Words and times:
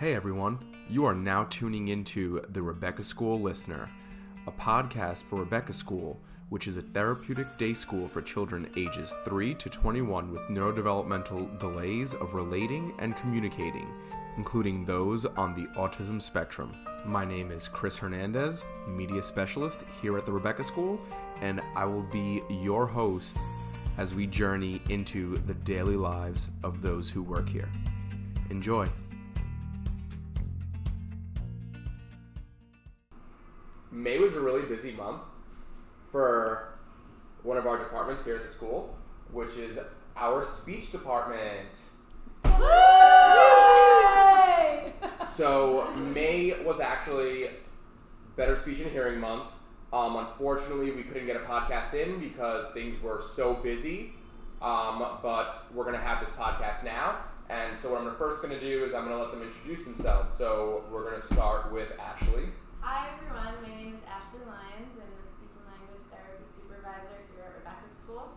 Hey 0.00 0.14
everyone, 0.14 0.58
you 0.88 1.04
are 1.04 1.14
now 1.14 1.44
tuning 1.50 1.88
into 1.88 2.40
the 2.48 2.62
Rebecca 2.62 3.02
School 3.02 3.38
Listener, 3.38 3.90
a 4.46 4.50
podcast 4.50 5.24
for 5.24 5.40
Rebecca 5.40 5.74
School, 5.74 6.18
which 6.48 6.66
is 6.66 6.78
a 6.78 6.80
therapeutic 6.80 7.58
day 7.58 7.74
school 7.74 8.08
for 8.08 8.22
children 8.22 8.70
ages 8.78 9.12
3 9.26 9.54
to 9.56 9.68
21 9.68 10.32
with 10.32 10.40
neurodevelopmental 10.44 11.58
delays 11.58 12.14
of 12.14 12.32
relating 12.32 12.94
and 12.98 13.14
communicating, 13.14 13.86
including 14.38 14.86
those 14.86 15.26
on 15.26 15.54
the 15.54 15.66
autism 15.78 16.22
spectrum. 16.22 16.74
My 17.04 17.26
name 17.26 17.50
is 17.50 17.68
Chris 17.68 17.98
Hernandez, 17.98 18.64
media 18.88 19.20
specialist 19.20 19.80
here 20.00 20.16
at 20.16 20.24
the 20.24 20.32
Rebecca 20.32 20.64
School, 20.64 20.98
and 21.42 21.60
I 21.76 21.84
will 21.84 22.04
be 22.04 22.40
your 22.48 22.86
host 22.86 23.36
as 23.98 24.14
we 24.14 24.26
journey 24.26 24.80
into 24.88 25.36
the 25.46 25.52
daily 25.52 25.96
lives 25.96 26.48
of 26.62 26.80
those 26.80 27.10
who 27.10 27.22
work 27.22 27.50
here. 27.50 27.68
Enjoy. 28.48 28.88
Busy 34.80 34.96
month 34.96 35.20
for 36.10 36.78
one 37.42 37.58
of 37.58 37.66
our 37.66 37.76
departments 37.76 38.24
here 38.24 38.36
at 38.36 38.46
the 38.46 38.52
school, 38.52 38.96
which 39.30 39.56
is 39.58 39.78
our 40.16 40.42
speech 40.42 40.90
department. 40.90 41.68
So 45.34 45.90
May 46.14 46.54
was 46.64 46.80
actually 46.80 47.48
Better 48.36 48.56
Speech 48.56 48.80
and 48.80 48.90
Hearing 48.90 49.20
Month. 49.20 49.44
Um, 49.92 50.16
unfortunately, 50.16 50.92
we 50.92 51.02
couldn't 51.02 51.26
get 51.26 51.36
a 51.36 51.40
podcast 51.40 51.94
in 51.94 52.18
because 52.18 52.72
things 52.72 53.02
were 53.02 53.22
so 53.22 53.54
busy. 53.54 54.14
Um, 54.62 55.04
but 55.22 55.66
we're 55.74 55.84
gonna 55.84 55.98
have 55.98 56.20
this 56.20 56.34
podcast 56.36 56.84
now, 56.84 57.16
and 57.48 57.78
so 57.78 57.92
what 57.92 58.02
I'm 58.02 58.14
first 58.16 58.42
gonna 58.42 58.60
do 58.60 58.84
is 58.84 58.94
I'm 58.94 59.04
gonna 59.04 59.18
let 59.18 59.30
them 59.30 59.42
introduce 59.42 59.84
themselves. 59.84 60.36
So 60.36 60.84
we're 60.92 61.04
gonna 61.04 61.22
start 61.22 61.72
with 61.72 61.92
Ashley. 61.98 62.44
Hi 62.82 63.12
everyone, 63.12 63.60
my 63.60 63.68
name 63.68 63.92
is 63.92 64.00
Ashley 64.08 64.40
Lyons. 64.48 64.96
I'm 64.96 65.12
the 65.20 65.28
speech 65.28 65.52
and 65.52 65.68
language 65.68 66.00
therapy 66.08 66.48
supervisor 66.48 67.28
here 67.28 67.44
at 67.44 67.60
Rebecca 67.60 67.84
School. 67.92 68.32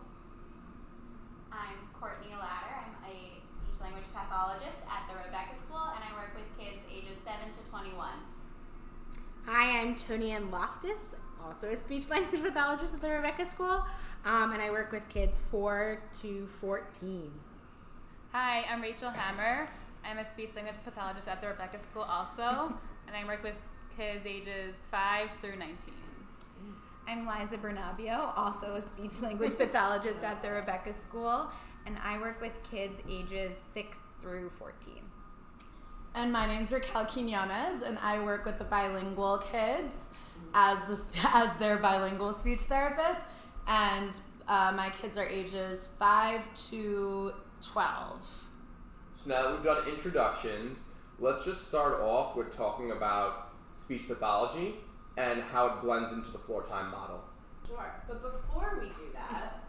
I'm 1.48 1.80
Courtney 1.96 2.36
Latter. 2.36 2.76
I'm 2.84 2.92
a 3.08 3.40
speech 3.40 3.80
language 3.80 4.04
pathologist 4.12 4.84
at 4.84 5.08
the 5.08 5.16
Rebecca 5.16 5.56
School, 5.56 5.80
and 5.96 6.04
I 6.04 6.12
work 6.12 6.36
with 6.36 6.44
kids 6.60 6.84
ages 6.92 7.16
7 7.24 7.56
to 7.56 7.60
21. 7.72 7.96
Hi, 9.48 9.80
I'm 9.80 9.96
Tony 9.96 10.32
Ann 10.32 10.50
Loftus, 10.50 11.16
also 11.40 11.72
a 11.72 11.76
speech 11.76 12.10
language 12.10 12.42
pathologist 12.42 12.92
at 12.92 13.00
the 13.00 13.08
Rebecca 13.08 13.46
School, 13.46 13.80
um, 14.28 14.52
and 14.52 14.60
I 14.60 14.68
work 14.70 14.92
with 14.92 15.08
kids 15.08 15.40
4 15.40 16.02
to 16.20 16.46
14. 16.46 17.32
Hi, 18.32 18.66
I'm 18.70 18.82
Rachel 18.82 19.08
Hammer. 19.08 19.66
I'm 20.04 20.18
a 20.18 20.24
speech 20.24 20.54
language 20.54 20.76
pathologist 20.84 21.28
at 21.28 21.40
the 21.40 21.48
Rebecca 21.48 21.80
School 21.80 22.04
also, 22.04 22.76
and 23.08 23.16
I 23.16 23.24
work 23.24 23.42
with 23.42 23.56
kids 23.96 24.26
ages 24.26 24.76
5 24.90 25.28
through 25.40 25.56
19. 25.56 25.76
I'm 27.06 27.26
Liza 27.26 27.58
Bernabio, 27.58 28.32
also 28.34 28.74
a 28.74 28.82
speech 28.82 29.22
language 29.22 29.56
pathologist 29.58 30.24
at 30.24 30.42
the 30.42 30.50
Rebecca 30.50 30.92
School, 30.94 31.48
and 31.86 31.96
I 32.02 32.18
work 32.18 32.40
with 32.40 32.52
kids 32.68 32.98
ages 33.08 33.56
6 33.72 33.98
through 34.20 34.50
14. 34.50 34.94
And 36.16 36.32
my 36.32 36.46
name 36.46 36.62
is 36.62 36.72
Raquel 36.72 37.04
Quinones, 37.04 37.82
and 37.82 37.98
I 37.98 38.22
work 38.24 38.44
with 38.44 38.58
the 38.58 38.64
bilingual 38.64 39.38
kids 39.38 39.98
as 40.54 40.78
the 40.84 41.28
as 41.34 41.52
their 41.54 41.76
bilingual 41.76 42.32
speech 42.32 42.60
therapist. 42.60 43.20
And 43.66 44.20
uh, 44.46 44.72
my 44.76 44.90
kids 44.90 45.18
are 45.18 45.26
ages 45.26 45.88
five 45.98 46.48
to 46.70 47.32
twelve. 47.60 48.22
So 49.16 49.28
now 49.28 49.42
that 49.42 49.52
we've 49.54 49.64
done 49.64 49.88
introductions, 49.88 50.84
let's 51.18 51.44
just 51.44 51.66
start 51.66 52.00
off 52.00 52.36
with 52.36 52.56
talking 52.56 52.92
about 52.92 53.53
speech 53.76 54.08
pathology 54.08 54.76
and 55.16 55.42
how 55.42 55.66
it 55.66 55.82
blends 55.82 56.12
into 56.12 56.30
the 56.30 56.38
floor 56.38 56.64
time 56.68 56.90
model. 56.90 57.20
Sure, 57.66 58.02
but 58.08 58.22
before 58.22 58.78
we 58.80 58.88
do 58.88 59.12
that, 59.12 59.64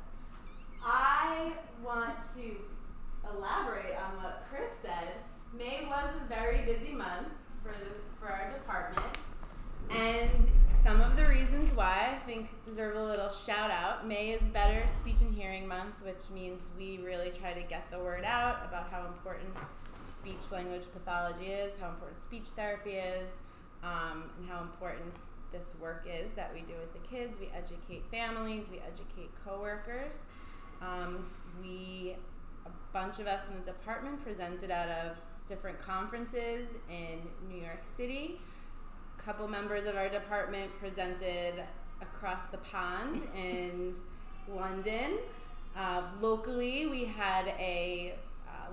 I 0.84 1.54
want 1.84 2.16
to 2.36 2.56
elaborate 3.32 3.96
on 3.96 4.24
what 4.24 4.46
Chris 4.50 4.72
said. 4.82 5.14
May 5.58 5.86
was 5.88 6.10
a 6.16 6.28
very 6.28 6.66
busy 6.66 6.92
month 6.92 7.30
for 7.64 7.70
the 7.72 7.92
for 8.20 8.32
our 8.32 8.52
department, 8.52 9.18
and 9.90 10.50
some 10.72 11.02
of 11.02 11.16
the 11.16 11.26
reasons 11.26 11.72
why 11.72 12.16
I 12.16 12.26
think 12.26 12.50
deserve 12.64 12.96
a 12.96 13.04
little 13.04 13.30
shout 13.30 13.72
out. 13.72 14.08
May 14.08 14.32
is 14.32 14.42
Better 14.50 14.86
Speech 14.88 15.22
and 15.22 15.34
Hearing 15.34 15.68
Month, 15.68 15.96
which 16.04 16.30
means 16.34 16.70
we 16.78 17.00
really 17.04 17.32
try 17.32 17.54
to 17.54 17.62
get 17.62 17.90
the 17.90 18.00
word 18.00 18.24
out 18.24 18.66
about 18.68 18.90
how 18.92 19.08
important 19.08 19.50
speech 20.08 20.52
language 20.52 20.84
pathology 20.94 21.48
is, 21.48 21.74
how 21.80 21.90
important 21.90 22.20
speech 22.20 22.48
therapy 22.56 22.92
is, 22.92 23.30
um, 23.86 24.24
and 24.38 24.50
how 24.50 24.62
important 24.62 25.14
this 25.52 25.76
work 25.80 26.06
is 26.12 26.32
that 26.32 26.52
we 26.54 26.62
do 26.62 26.74
with 26.80 26.92
the 26.94 27.08
kids. 27.08 27.38
We 27.40 27.50
educate 27.56 28.04
families, 28.12 28.66
we 28.70 28.80
educate 28.80 29.30
coworkers. 29.46 30.26
Um, 30.82 31.28
we, 31.62 32.16
a 32.66 32.70
bunch 32.92 33.20
of 33.20 33.28
us 33.28 33.44
in 33.48 33.56
the 33.60 33.66
department, 33.66 34.24
presented 34.24 34.72
out 34.72 34.90
of 34.90 35.18
different 35.48 35.80
conferences 35.80 36.68
in 36.90 37.20
New 37.48 37.62
York 37.62 37.84
City. 37.84 38.42
A 39.18 39.22
couple 39.22 39.48
members 39.48 39.86
of 39.86 39.96
our 39.96 40.10
department 40.10 40.72
presented 40.80 41.64
across 42.02 42.42
the 42.52 42.58
pond 42.58 43.24
in 43.36 43.96
London. 44.50 45.20
Uh, 45.78 46.04
locally, 46.22 46.88
we 46.88 47.06
had 47.06 47.48
a 47.60 48.16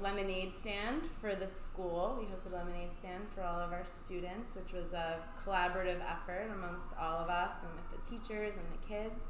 lemonade 0.03 0.53
stand 0.55 1.03
for 1.21 1.35
the 1.35 1.47
school. 1.47 2.17
We 2.19 2.27
hosted 2.27 2.53
a 2.53 2.57
lemonade 2.57 2.91
stand 2.99 3.25
for 3.35 3.43
all 3.43 3.61
of 3.61 3.73
our 3.73 3.85
students, 3.85 4.55
which 4.57 4.73
was 4.73 4.93
a 4.93 5.19
collaborative 5.45 6.01
effort 6.01 6.51
amongst 6.55 6.89
all 7.01 7.19
of 7.19 7.31
us 7.31 7.55
and 7.63 7.71
with 7.75 8.05
the 8.05 8.11
teachers 8.11 8.55
and 8.57 8.67
the 8.73 8.87
kids. 8.87 9.23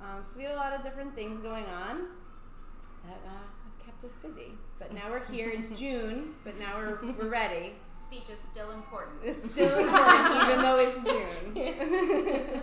Um, 0.00 0.22
so 0.24 0.38
we 0.38 0.44
had 0.44 0.52
a 0.52 0.56
lot 0.56 0.72
of 0.72 0.82
different 0.82 1.14
things 1.14 1.40
going 1.42 1.64
on 1.66 2.06
that 3.04 3.20
uh, 3.26 3.30
have 3.64 3.84
kept 3.84 4.04
us 4.04 4.12
busy. 4.22 4.52
But 4.78 4.92
now 4.92 5.10
we're 5.10 5.24
here. 5.26 5.50
It's 5.50 5.68
June, 5.78 6.34
but 6.44 6.58
now 6.58 6.78
we're, 6.78 6.98
we're 7.18 7.28
ready. 7.28 7.74
Speech 8.00 8.30
is 8.32 8.38
still 8.38 8.70
important. 8.72 9.18
It's 9.24 9.50
still 9.50 9.78
important, 9.78 10.42
even 10.44 10.62
though 10.62 10.78
it's 10.78 11.02
June. 11.02 12.62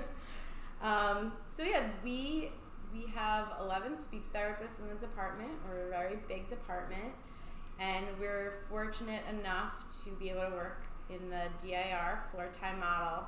um, 0.81 1.33
so 1.47 1.63
yeah, 1.63 1.83
we 2.03 2.51
we 2.93 3.05
have 3.13 3.53
11 3.61 4.01
speech 4.01 4.23
therapists 4.33 4.79
in 4.79 4.87
the 4.87 4.95
department. 4.95 5.51
We're 5.67 5.87
a 5.87 5.89
very 5.89 6.17
big 6.27 6.49
department, 6.49 7.13
and 7.79 8.06
we're 8.19 8.53
fortunate 8.69 9.23
enough 9.29 9.73
to 10.03 10.12
be 10.12 10.29
able 10.29 10.41
to 10.41 10.51
work 10.51 10.84
in 11.09 11.29
the 11.29 11.44
DIR 11.66 12.23
floor 12.31 12.50
time 12.59 12.79
model. 12.79 13.23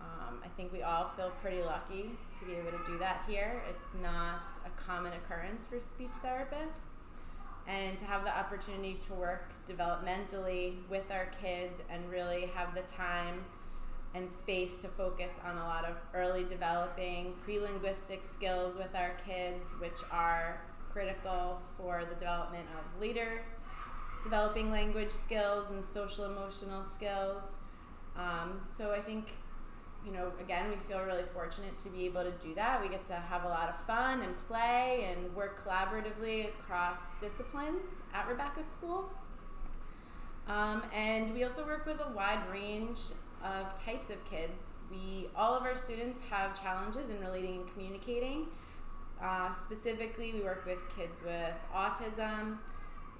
Um, 0.00 0.40
I 0.44 0.48
think 0.56 0.72
we 0.72 0.82
all 0.82 1.10
feel 1.16 1.30
pretty 1.42 1.62
lucky 1.62 2.12
to 2.38 2.46
be 2.46 2.54
able 2.54 2.70
to 2.70 2.84
do 2.86 2.98
that 2.98 3.24
here. 3.26 3.62
It's 3.68 3.94
not 4.00 4.52
a 4.64 4.70
common 4.80 5.12
occurrence 5.12 5.66
for 5.66 5.80
speech 5.80 6.10
therapists 6.24 6.90
and 7.66 7.98
to 7.98 8.04
have 8.04 8.24
the 8.24 8.36
opportunity 8.36 8.94
to 8.94 9.12
work 9.12 9.52
developmentally 9.68 10.76
with 10.88 11.10
our 11.10 11.26
kids 11.42 11.80
and 11.90 12.08
really 12.10 12.46
have 12.54 12.74
the 12.74 12.82
time 12.82 13.44
and 14.14 14.28
space 14.28 14.76
to 14.76 14.88
focus 14.88 15.32
on 15.44 15.56
a 15.56 15.64
lot 15.64 15.84
of 15.84 15.96
early 16.14 16.44
developing 16.44 17.34
pre-linguistic 17.44 18.24
skills 18.24 18.76
with 18.76 18.94
our 18.94 19.12
kids 19.26 19.66
which 19.78 20.00
are 20.10 20.60
critical 20.90 21.60
for 21.76 22.04
the 22.08 22.14
development 22.16 22.66
of 22.76 23.00
later 23.00 23.42
developing 24.22 24.70
language 24.70 25.10
skills 25.10 25.70
and 25.70 25.84
social 25.84 26.24
emotional 26.24 26.84
skills 26.84 27.42
um, 28.16 28.60
so 28.70 28.92
i 28.92 29.00
think 29.00 29.26
you 30.04 30.12
know, 30.12 30.32
again, 30.40 30.70
we 30.70 30.76
feel 30.76 31.02
really 31.02 31.24
fortunate 31.34 31.76
to 31.78 31.88
be 31.90 32.06
able 32.06 32.22
to 32.22 32.32
do 32.32 32.54
that. 32.54 32.80
We 32.80 32.88
get 32.88 33.06
to 33.08 33.14
have 33.14 33.44
a 33.44 33.48
lot 33.48 33.68
of 33.68 33.86
fun 33.86 34.22
and 34.22 34.36
play 34.48 35.10
and 35.10 35.34
work 35.34 35.62
collaboratively 35.62 36.48
across 36.48 37.00
disciplines 37.20 37.86
at 38.14 38.26
Rebecca 38.26 38.62
School. 38.62 39.10
Um, 40.46 40.82
and 40.94 41.34
we 41.34 41.44
also 41.44 41.64
work 41.64 41.86
with 41.86 42.00
a 42.00 42.10
wide 42.12 42.42
range 42.50 42.98
of 43.44 43.80
types 43.80 44.10
of 44.10 44.24
kids. 44.28 44.62
We 44.90 45.28
all 45.36 45.54
of 45.54 45.62
our 45.62 45.76
students 45.76 46.20
have 46.30 46.60
challenges 46.60 47.10
in 47.10 47.20
relating 47.20 47.56
and 47.56 47.72
communicating. 47.72 48.46
Uh, 49.22 49.52
specifically, 49.54 50.32
we 50.32 50.40
work 50.40 50.64
with 50.64 50.78
kids 50.96 51.20
with 51.24 51.54
autism, 51.74 52.56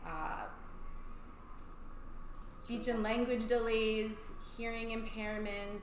uh, 0.04 0.44
speech 2.70 2.86
and 2.86 3.02
language 3.02 3.48
delays, 3.48 4.12
hearing 4.56 4.90
impairments. 4.90 5.82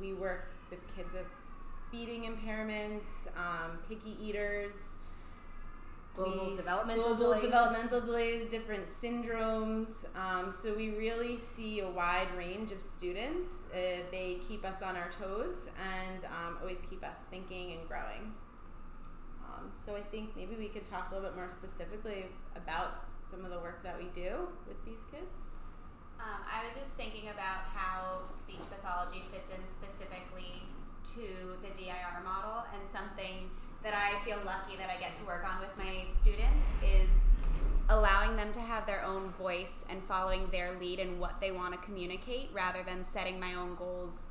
We 0.00 0.14
work 0.14 0.50
with 0.68 0.80
kids 0.96 1.12
with 1.12 1.26
feeding 1.92 2.22
impairments, 2.24 3.28
um, 3.36 3.78
picky 3.88 4.16
eaters, 4.20 4.94
Global 6.16 6.50
we- 6.50 6.56
developmental 6.56 7.14
global 7.14 7.24
delays. 7.34 7.42
developmental 7.44 8.00
delays, 8.00 8.50
different 8.50 8.88
syndromes. 8.88 10.04
Um, 10.16 10.50
so 10.50 10.74
we 10.74 10.90
really 10.96 11.36
see 11.36 11.78
a 11.80 11.88
wide 11.88 12.36
range 12.36 12.72
of 12.72 12.80
students. 12.80 13.62
Uh, 13.72 14.02
they 14.10 14.40
keep 14.48 14.64
us 14.64 14.82
on 14.82 14.96
our 14.96 15.10
toes 15.10 15.66
and 15.80 16.24
um, 16.24 16.58
always 16.60 16.80
keep 16.90 17.04
us 17.04 17.18
thinking 17.30 17.74
and 17.78 17.86
growing. 17.86 18.32
Um, 19.46 19.70
so 19.86 19.94
I 19.94 20.00
think 20.00 20.34
maybe 20.36 20.56
we 20.56 20.66
could 20.66 20.84
talk 20.84 21.12
a 21.12 21.14
little 21.14 21.30
bit 21.30 21.36
more 21.36 21.48
specifically 21.48 22.26
about 22.56 23.04
some 23.30 23.44
of 23.44 23.52
the 23.52 23.58
work 23.58 23.84
that 23.84 23.96
we 23.96 24.06
do 24.20 24.48
with 24.66 24.84
these 24.84 24.98
kids. 25.12 25.43
Um, 26.20 26.40
I 26.46 26.64
was 26.64 26.72
just 26.78 26.92
thinking 26.92 27.28
about 27.28 27.68
how 27.74 28.26
speech 28.38 28.62
pathology 28.70 29.24
fits 29.32 29.50
in 29.50 29.60
specifically 29.66 30.62
to 31.14 31.58
the 31.62 31.70
DIR 31.74 32.24
model, 32.24 32.64
and 32.72 32.82
something 32.86 33.50
that 33.82 33.94
I 33.94 34.18
feel 34.24 34.38
lucky 34.44 34.76
that 34.78 34.88
I 34.88 34.98
get 34.98 35.14
to 35.16 35.24
work 35.24 35.44
on 35.44 35.60
with 35.60 35.76
my 35.76 36.06
students 36.10 36.66
is 36.82 37.12
allowing 37.88 38.36
them 38.36 38.50
to 38.52 38.60
have 38.60 38.86
their 38.86 39.04
own 39.04 39.30
voice 39.32 39.84
and 39.90 40.02
following 40.02 40.48
their 40.50 40.78
lead 40.80 40.98
in 40.98 41.18
what 41.18 41.40
they 41.40 41.52
want 41.52 41.74
to 41.74 41.78
communicate 41.80 42.48
rather 42.52 42.82
than 42.82 43.04
setting 43.04 43.38
my 43.38 43.54
own 43.54 43.74
goals 43.74 44.26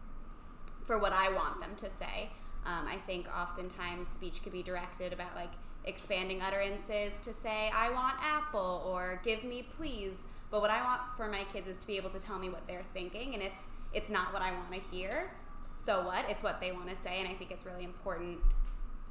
for 0.83 0.99
what 0.99 1.13
I 1.13 1.31
want 1.31 1.61
them 1.61 1.75
to 1.77 1.89
say. 1.89 2.31
Um, 2.65 2.87
I 2.87 2.97
think 3.05 3.27
oftentimes 3.27 4.07
speech 4.07 4.41
could 4.41 4.53
be 4.53 4.63
directed 4.63 5.13
about 5.13 5.35
like 5.35 5.51
expanding 5.85 6.41
utterances 6.41 7.19
to 7.19 7.33
say, 7.33 7.71
I 7.75 7.89
want 7.91 8.15
apple 8.21 8.83
or 8.85 9.21
give 9.23 9.43
me 9.43 9.67
please. 9.77 10.23
But 10.53 10.61
what 10.61 10.69
I 10.69 10.83
want 10.83 11.01
for 11.17 11.27
my 11.27 11.45
kids 11.51 11.67
is 11.67 11.79
to 11.79 11.87
be 11.87 11.97
able 11.97 12.11
to 12.11 12.19
tell 12.19 12.37
me 12.37 12.47
what 12.47 12.67
they're 12.67 12.85
thinking. 12.93 13.33
And 13.33 13.41
if 13.41 13.53
it's 13.91 14.11
not 14.11 14.31
what 14.31 14.43
I 14.43 14.51
want 14.51 14.71
to 14.71 14.79
hear, 14.95 15.31
so 15.75 16.05
what? 16.05 16.25
It's 16.29 16.43
what 16.43 16.61
they 16.61 16.71
want 16.71 16.89
to 16.89 16.95
say. 16.95 17.19
And 17.19 17.27
I 17.27 17.33
think 17.33 17.49
it's 17.49 17.65
really 17.65 17.83
important 17.83 18.37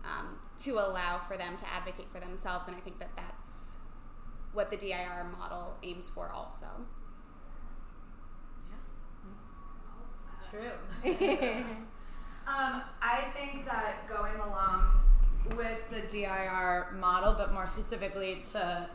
um, 0.04 0.38
to 0.60 0.78
allow 0.78 1.18
for 1.18 1.36
them 1.36 1.56
to 1.56 1.68
advocate 1.68 2.06
for 2.12 2.20
themselves. 2.20 2.68
And 2.68 2.76
I 2.76 2.78
think 2.78 3.00
that 3.00 3.10
that's 3.16 3.70
what 4.52 4.70
the 4.70 4.76
DIR 4.76 5.32
model 5.36 5.74
aims 5.82 6.06
for 6.06 6.30
also. 6.30 6.68
Yeah. 10.52 10.70
True. 11.02 11.64
Um, 12.44 12.82
I 13.00 13.24
think 13.36 13.66
that 13.66 14.08
going 14.08 14.34
along 14.34 15.00
with 15.56 15.78
the 15.90 16.00
DIR 16.08 16.96
model, 16.98 17.34
but 17.34 17.52
more 17.52 17.66
specifically 17.66 18.42
to 18.52 18.88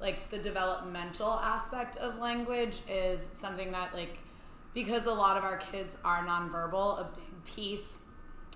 like 0.00 0.30
the 0.30 0.38
developmental 0.38 1.34
aspect 1.34 1.96
of 1.96 2.18
language, 2.18 2.80
is 2.88 3.28
something 3.32 3.70
that 3.72 3.94
like 3.94 4.18
because 4.72 5.06
a 5.06 5.12
lot 5.12 5.36
of 5.36 5.44
our 5.44 5.56
kids 5.56 5.98
are 6.04 6.24
nonverbal, 6.24 7.00
a 7.00 7.08
big 7.14 7.44
piece 7.44 7.98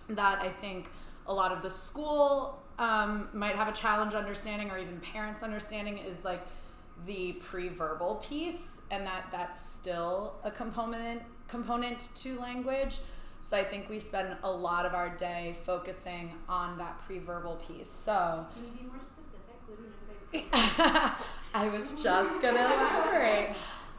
that 0.08 0.38
I 0.40 0.48
think 0.48 0.90
a 1.26 1.34
lot 1.34 1.52
of 1.52 1.62
the 1.62 1.70
school 1.70 2.62
um, 2.78 3.28
might 3.32 3.56
have 3.56 3.68
a 3.68 3.72
challenge 3.72 4.14
understanding, 4.14 4.70
or 4.70 4.78
even 4.78 5.00
parents 5.00 5.42
understanding, 5.42 5.98
is 5.98 6.24
like 6.24 6.40
the 7.06 7.32
pre-verbal 7.34 8.16
piece, 8.26 8.80
and 8.90 9.06
that 9.06 9.26
that's 9.30 9.60
still 9.60 10.34
a 10.44 10.50
component 10.50 11.22
component 11.48 12.08
to 12.16 12.38
language. 12.38 12.98
So 13.40 13.58
I 13.58 13.64
think 13.64 13.90
we 13.90 13.98
spend 13.98 14.36
a 14.42 14.50
lot 14.50 14.86
of 14.86 14.94
our 14.94 15.10
day 15.10 15.56
focusing 15.64 16.34
on 16.48 16.78
that 16.78 16.98
pre-verbal 17.04 17.56
piece. 17.56 17.90
So 17.90 18.46
Can 18.54 18.64
you 18.64 18.70
be 18.70 18.86
more 18.86 19.00
specific? 19.00 19.60
What 19.66 19.76
do 19.76 19.82
you 19.82 19.90
mean 19.90 19.98
by 20.08 20.14
I 21.54 21.68
was 21.68 22.02
just 22.02 22.42
gonna 22.42 22.60
elaborate. 22.60 23.54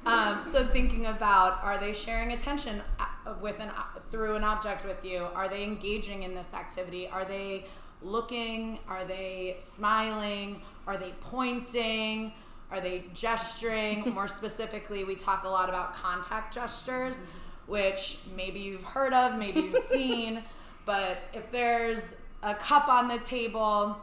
Um, 0.05 0.43
so 0.43 0.65
thinking 0.65 1.07
about 1.07 1.63
are 1.63 1.79
they 1.79 1.93
sharing 1.93 2.33
attention 2.33 2.81
uh, 2.99 3.33
with 3.41 3.59
an 3.59 3.71
through 4.11 4.35
an 4.35 4.43
object 4.43 4.85
with 4.85 5.03
you? 5.03 5.27
Are 5.33 5.47
they 5.47 5.63
engaging 5.63 6.23
in 6.23 6.35
this 6.35 6.53
activity? 6.53 7.07
Are 7.07 7.25
they 7.25 7.65
looking? 8.01 8.79
Are 8.87 9.03
they 9.03 9.55
smiling? 9.57 10.61
Are 10.85 10.97
they 10.97 11.13
pointing? 11.21 12.33
Are 12.69 12.81
they 12.81 13.05
gesturing? 13.13 14.01
More 14.13 14.27
specifically, 14.27 15.03
we 15.03 15.15
talk 15.15 15.43
a 15.43 15.49
lot 15.49 15.69
about 15.69 15.93
contact 15.93 16.53
gestures, 16.53 17.19
which 17.65 18.19
maybe 18.35 18.59
you've 18.59 18.83
heard 18.83 19.13
of, 19.13 19.39
maybe 19.39 19.61
you've 19.61 19.77
seen. 19.89 20.43
But 20.85 21.17
if 21.33 21.49
there's 21.51 22.15
a 22.43 22.53
cup 22.53 22.89
on 22.89 23.07
the 23.07 23.17
table 23.19 23.97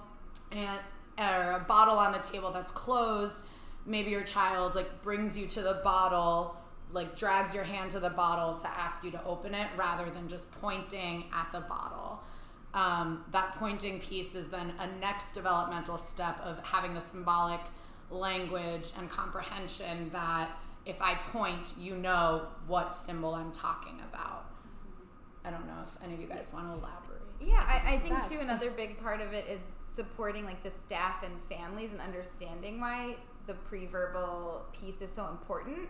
and 0.50 0.80
or 1.18 1.52
a 1.52 1.64
bottle 1.66 1.98
on 1.98 2.12
the 2.12 2.18
table 2.18 2.50
that's 2.50 2.72
closed, 2.72 3.44
maybe 3.86 4.10
your 4.10 4.22
child 4.22 4.74
like 4.74 5.02
brings 5.02 5.36
you 5.36 5.46
to 5.46 5.60
the 5.60 5.80
bottle, 5.84 6.56
like 6.92 7.16
drags 7.16 7.54
your 7.54 7.64
hand 7.64 7.90
to 7.90 8.00
the 8.00 8.10
bottle 8.10 8.54
to 8.58 8.68
ask 8.68 9.04
you 9.04 9.10
to 9.10 9.24
open 9.24 9.54
it 9.54 9.68
rather 9.76 10.10
than 10.10 10.28
just 10.28 10.50
pointing 10.60 11.24
at 11.32 11.50
the 11.52 11.60
bottle. 11.60 12.22
Um, 12.74 13.24
that 13.32 13.54
pointing 13.56 14.00
piece 14.00 14.34
is 14.34 14.48
then 14.48 14.72
a 14.78 14.86
next 14.98 15.32
developmental 15.32 15.98
step 15.98 16.40
of 16.40 16.58
having 16.64 16.94
the 16.94 17.00
symbolic 17.00 17.60
language 18.10 18.92
and 18.98 19.10
comprehension 19.10 20.08
that 20.10 20.50
if 20.84 21.00
I 21.00 21.14
point, 21.14 21.74
you 21.78 21.96
know 21.96 22.46
what 22.66 22.94
symbol 22.94 23.34
I'm 23.34 23.52
talking 23.52 24.00
about. 24.10 24.46
I 25.44 25.50
don't 25.50 25.66
know 25.66 25.82
if 25.82 26.02
any 26.02 26.14
of 26.14 26.20
you 26.20 26.26
guys 26.26 26.50
want 26.52 26.66
to 26.66 26.72
elaborate. 26.72 27.22
Yeah, 27.40 27.64
I, 27.66 27.94
I 27.94 27.98
think 27.98 28.28
too 28.28 28.38
another 28.40 28.70
big 28.70 29.00
part 29.02 29.20
of 29.20 29.32
it 29.32 29.46
is 29.48 29.60
supporting 29.94 30.44
like 30.44 30.62
the 30.62 30.70
staff 30.70 31.22
and 31.22 31.34
families 31.48 31.92
and 31.92 32.00
understanding 32.00 32.80
why 32.80 33.16
the 33.46 33.54
pre-verbal 33.54 34.62
piece 34.72 35.02
is 35.02 35.10
so 35.10 35.28
important. 35.28 35.88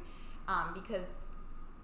Um, 0.49 0.71
because 0.75 1.15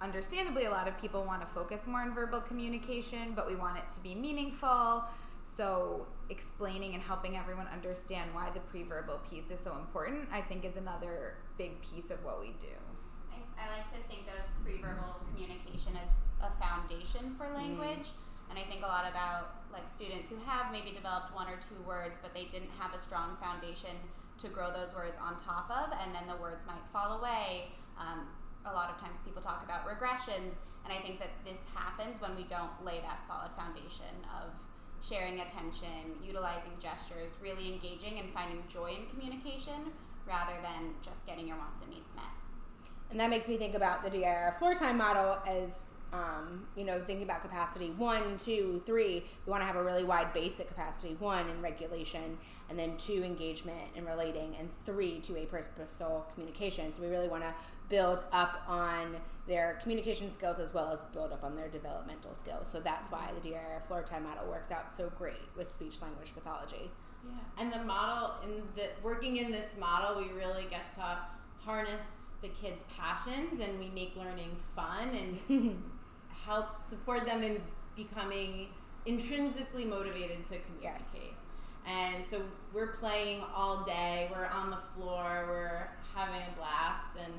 understandably 0.01 0.65
a 0.65 0.71
lot 0.71 0.89
of 0.89 1.01
people 1.01 1.25
want 1.25 1.41
to 1.41 1.47
focus 1.47 1.87
more 1.87 2.01
on 2.01 2.15
verbal 2.15 2.41
communication, 2.41 3.33
but 3.35 3.49
we 3.49 3.55
want 3.55 3.77
it 3.77 3.89
to 3.95 4.01
be 4.01 4.15
meaningful. 4.15 5.05
So 5.41 6.07
explaining 6.31 6.95
and 6.95 7.03
helping 7.03 7.37
everyone 7.37 7.69
understand 7.73 8.35
why 8.35 8.51
the 8.51 8.61
pre-verbal 8.61 9.21
piece 9.31 9.51
is 9.51 9.61
so 9.61 9.77
important, 9.77 10.29
I 10.33 10.41
think 10.41 10.65
is 10.65 10.77
another 10.77 11.37
big 11.57 11.81
piece 11.81 12.11
of 12.11 12.25
what 12.25 12.41
we 12.41 12.49
do. 12.61 12.75
I, 13.31 13.65
I 13.65 13.79
like 13.79 13.87
to 13.89 14.09
think 14.09 14.27
of 14.27 14.65
pre-verbal 14.65 15.17
communication 15.31 15.93
as 16.03 16.23
a 16.43 16.51
foundation 16.61 17.35
for 17.35 17.49
language, 17.55 18.09
and 18.51 18.59
I 18.59 18.63
think 18.63 18.83
a 18.83 18.87
lot 18.87 19.09
about 19.09 19.55
like 19.73 19.89
students 19.89 20.31
who 20.31 20.37
have 20.47 20.73
maybe 20.73 20.91
developed 20.91 21.35
one 21.35 21.49
or 21.49 21.57
two 21.57 21.81
words, 21.87 22.19
but 22.21 22.35
they 22.35 22.45
didn't 22.45 22.71
have 22.79 22.95
a 22.95 22.99
strong 22.99 23.37
foundation 23.41 23.93
to 24.39 24.49
grow 24.49 24.73
those 24.73 24.95
words 24.95 25.19
on 25.19 25.37
top 25.37 25.71
of, 25.71 25.93
and 26.01 26.15
then 26.15 26.27
the 26.27 26.41
words 26.41 26.67
might 26.67 26.83
fall 26.93 27.19
away. 27.19 27.69
Um, 27.99 28.27
a 28.65 28.73
lot 28.73 28.91
of 28.91 29.01
times 29.01 29.19
people 29.25 29.43
talk 29.43 29.63
about 29.65 29.87
regressions, 29.87 30.59
and 30.85 30.93
I 30.93 31.01
think 31.03 31.19
that 31.19 31.31
this 31.45 31.65
happens 31.75 32.21
when 32.21 32.35
we 32.37 32.45
don't 32.45 32.73
lay 32.85 33.01
that 33.01 33.25
solid 33.25 33.51
foundation 33.57 34.15
of 34.41 34.55
sharing 35.03 35.41
attention, 35.41 36.17
utilizing 36.25 36.73
gestures, 36.81 37.37
really 37.43 37.73
engaging 37.73 38.19
and 38.19 38.31
finding 38.31 38.63
joy 38.69 38.97
in 38.99 39.07
communication 39.11 39.93
rather 40.27 40.55
than 40.63 40.95
just 41.03 41.27
getting 41.27 41.47
your 41.47 41.57
wants 41.57 41.83
and 41.83 41.91
needs 41.91 42.15
met. 42.15 42.25
And 43.11 43.19
that 43.19 43.31
makes 43.31 43.49
me 43.49 43.57
think 43.57 43.75
about 43.75 44.03
the 44.03 44.11
DIR 44.11 44.55
floor 44.59 44.75
time 44.75 44.99
model 44.99 45.39
as, 45.47 45.95
um, 46.13 46.67
you 46.77 46.85
know, 46.85 47.01
thinking 47.01 47.25
about 47.25 47.43
capacity 47.43 47.91
one, 47.91 48.39
two, 48.39 48.81
three. 48.87 49.25
We 49.47 49.51
want 49.51 49.63
to 49.63 49.67
have 49.67 49.77
a 49.77 49.83
really 49.83 50.05
wide 50.05 50.33
basic 50.33 50.69
capacity 50.69 51.17
one 51.19 51.49
in 51.49 51.61
regulation, 51.61 52.39
and 52.71 52.79
then 52.79 52.97
two 52.97 53.23
engagement 53.23 53.89
and 53.97 54.07
relating, 54.07 54.57
and 54.59 54.69
three 54.85 55.21
to 55.21 55.37
a 55.37 55.47
purposeful 55.47 56.27
communication. 56.33 56.93
So 56.93 57.03
we 57.03 57.09
really 57.09 57.29
want 57.29 57.43
to 57.43 57.55
build 57.89 58.25
up 58.33 58.63
on 58.69 59.17
their 59.47 59.79
communication 59.83 60.31
skills 60.31 60.59
as 60.59 60.75
well 60.75 60.93
as 60.93 61.03
build 61.03 61.33
up 61.33 61.43
on 61.43 61.57
their 61.57 61.69
developmental 61.69 62.35
skills. 62.35 62.69
So 62.69 62.81
that's 62.81 63.11
why 63.11 63.31
the 63.35 63.49
DIR 63.49 63.83
floor 63.87 64.03
time 64.03 64.25
model 64.25 64.47
works 64.49 64.71
out 64.71 64.93
so 64.93 65.11
great 65.19 65.41
with 65.57 65.73
speech 65.73 66.01
language 66.03 66.35
pathology. 66.35 66.91
Yeah, 67.27 67.63
and 67.63 67.73
the 67.73 67.85
model 67.85 68.35
in 68.45 68.63
the 68.77 68.89
working 69.03 69.39
in 69.39 69.51
this 69.51 69.75
model, 69.79 70.23
we 70.23 70.31
really 70.33 70.67
get 70.71 70.93
to 70.93 71.19
harness 71.61 72.29
the 72.41 72.49
kids' 72.49 72.85
passions 72.97 73.61
and 73.61 73.79
we 73.79 73.91
make 73.91 74.15
learning 74.17 74.57
fun 74.77 75.09
and 75.49 75.83
help 76.45 76.83
support 76.83 77.25
them 77.25 77.43
in 77.43 77.61
becoming 77.97 78.69
intrinsically 79.07 79.85
motivated 79.85 80.45
to 80.47 80.59
communicate. 80.59 80.83
Yes. 80.83 81.17
And 81.87 82.25
so 82.25 82.43
we're 82.75 82.93
playing 82.95 83.43
all 83.55 83.83
day. 83.85 84.31
We're 84.35 84.47
on 84.47 84.71
the 84.71 84.77
floor. 84.95 85.47
We're 85.49 85.89
having 86.15 86.43
a 86.43 86.57
blast, 86.59 87.17
and 87.25 87.33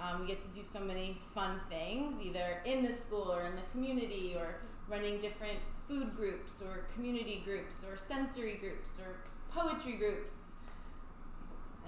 um, 0.00 0.20
we 0.20 0.26
get 0.26 0.42
to 0.42 0.48
do 0.58 0.62
so 0.62 0.80
many 0.80 1.18
fun 1.34 1.60
things, 1.70 2.20
either 2.22 2.60
in 2.66 2.84
the 2.84 2.92
school 2.92 3.32
or 3.32 3.46
in 3.46 3.56
the 3.56 3.62
community, 3.72 4.34
or 4.36 4.56
running 4.88 5.18
different 5.20 5.58
food 5.88 6.14
groups, 6.16 6.60
or 6.60 6.86
community 6.94 7.40
groups, 7.44 7.84
or 7.90 7.96
sensory 7.96 8.56
groups, 8.60 8.98
or 8.98 9.16
poetry 9.50 9.92
groups. 9.94 10.32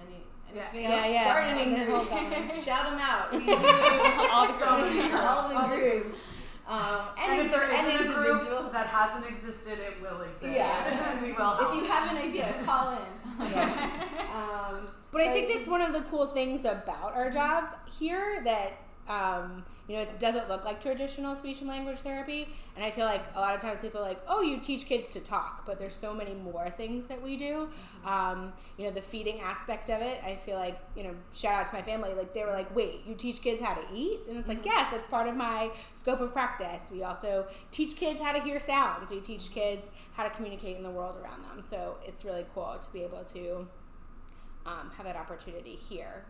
Any, 0.01 0.23
anything 0.49 0.83
Yeah, 0.83 0.95
else? 0.95 1.07
yeah. 1.11 1.23
Gardening 1.25 1.79
The 1.79 1.85
groups. 1.85 2.63
Shout 2.65 2.89
them 2.89 2.99
out. 2.99 3.31
We 3.31 3.45
do 3.45 3.53
all 4.31 4.47
the 4.47 4.57
So 4.57 4.77
groups. 4.77 5.13
All 5.13 5.49
the 5.69 5.75
groups. 5.75 6.17
Groups. 6.69 6.83
Um, 6.85 7.01
And, 7.17 7.31
and, 7.33 7.45
if 7.45 7.51
there 7.51 7.63
and 7.63 7.87
isn't 7.87 8.07
a 8.07 8.19
individual. 8.19 8.61
group 8.61 8.71
that 8.73 8.87
hasn't 8.87 9.25
existed, 9.25 9.79
it 9.79 10.01
will 10.01 10.21
exist. 10.21 10.53
Yeah. 10.53 11.21
we 11.21 11.31
will. 11.31 11.57
If 11.61 11.75
you 11.75 11.83
have 11.89 12.11
an 12.11 12.17
idea, 12.17 12.53
call 12.65 12.97
in. 12.97 13.39
Um, 14.29 14.87
but 15.11 15.21
I 15.21 15.31
think 15.31 15.51
that's 15.51 15.67
one 15.67 15.81
of 15.81 15.91
the 15.91 16.01
cool 16.09 16.27
things 16.27 16.61
about 16.65 17.13
our 17.15 17.31
job 17.31 17.63
here 17.99 18.41
that 18.45 18.73
um, 19.09 19.65
you 19.87 19.95
know 19.95 20.01
it 20.03 20.19
doesn't 20.19 20.47
look 20.47 20.65
like 20.65 20.81
traditional 20.81 21.35
speech 21.35 21.59
and 21.59 21.67
language 21.67 21.97
therapy, 21.97 22.47
and 22.75 22.85
I 22.85 22.91
feel 22.91 23.05
like 23.05 23.23
a 23.35 23.39
lot 23.39 23.55
of 23.55 23.61
times 23.61 23.81
people 23.81 24.01
are 24.01 24.07
like, 24.07 24.21
oh, 24.27 24.41
you 24.41 24.59
teach 24.59 24.85
kids 24.85 25.11
to 25.13 25.19
talk, 25.19 25.65
but 25.65 25.79
there's 25.79 25.95
so 25.95 26.13
many 26.13 26.35
more 26.35 26.69
things 26.69 27.07
that 27.07 27.21
we 27.21 27.35
do. 27.35 27.69
Um, 28.05 28.53
you 28.77 28.85
know, 28.85 28.91
the 28.91 29.01
feeding 29.01 29.41
aspect 29.41 29.89
of 29.89 30.01
it. 30.01 30.21
I 30.23 30.35
feel 30.35 30.57
like 30.57 30.79
you 30.95 31.03
know, 31.03 31.15
shout 31.33 31.53
out 31.53 31.67
to 31.67 31.73
my 31.73 31.81
family. 31.81 32.13
Like 32.13 32.33
they 32.33 32.43
were 32.43 32.53
like, 32.53 32.73
wait, 32.75 33.01
you 33.07 33.15
teach 33.15 33.41
kids 33.41 33.61
how 33.61 33.73
to 33.73 33.85
eat, 33.93 34.19
and 34.29 34.37
it's 34.37 34.47
like, 34.47 34.63
yes, 34.63 34.89
that's 34.91 35.07
part 35.07 35.27
of 35.27 35.35
my 35.35 35.71
scope 35.95 36.21
of 36.21 36.31
practice. 36.31 36.89
We 36.91 37.03
also 37.03 37.47
teach 37.71 37.95
kids 37.95 38.21
how 38.21 38.31
to 38.31 38.39
hear 38.39 38.59
sounds. 38.59 39.09
We 39.09 39.19
teach 39.19 39.51
kids 39.51 39.91
how 40.13 40.23
to 40.23 40.29
communicate 40.29 40.77
in 40.77 40.83
the 40.83 40.91
world 40.91 41.17
around 41.23 41.43
them. 41.43 41.63
So 41.63 41.97
it's 42.05 42.23
really 42.23 42.45
cool 42.53 42.77
to 42.79 42.93
be 42.93 43.01
able 43.01 43.23
to 43.23 43.67
um, 44.65 44.91
have 44.95 45.05
that 45.05 45.15
opportunity 45.15 45.75
here. 45.75 46.25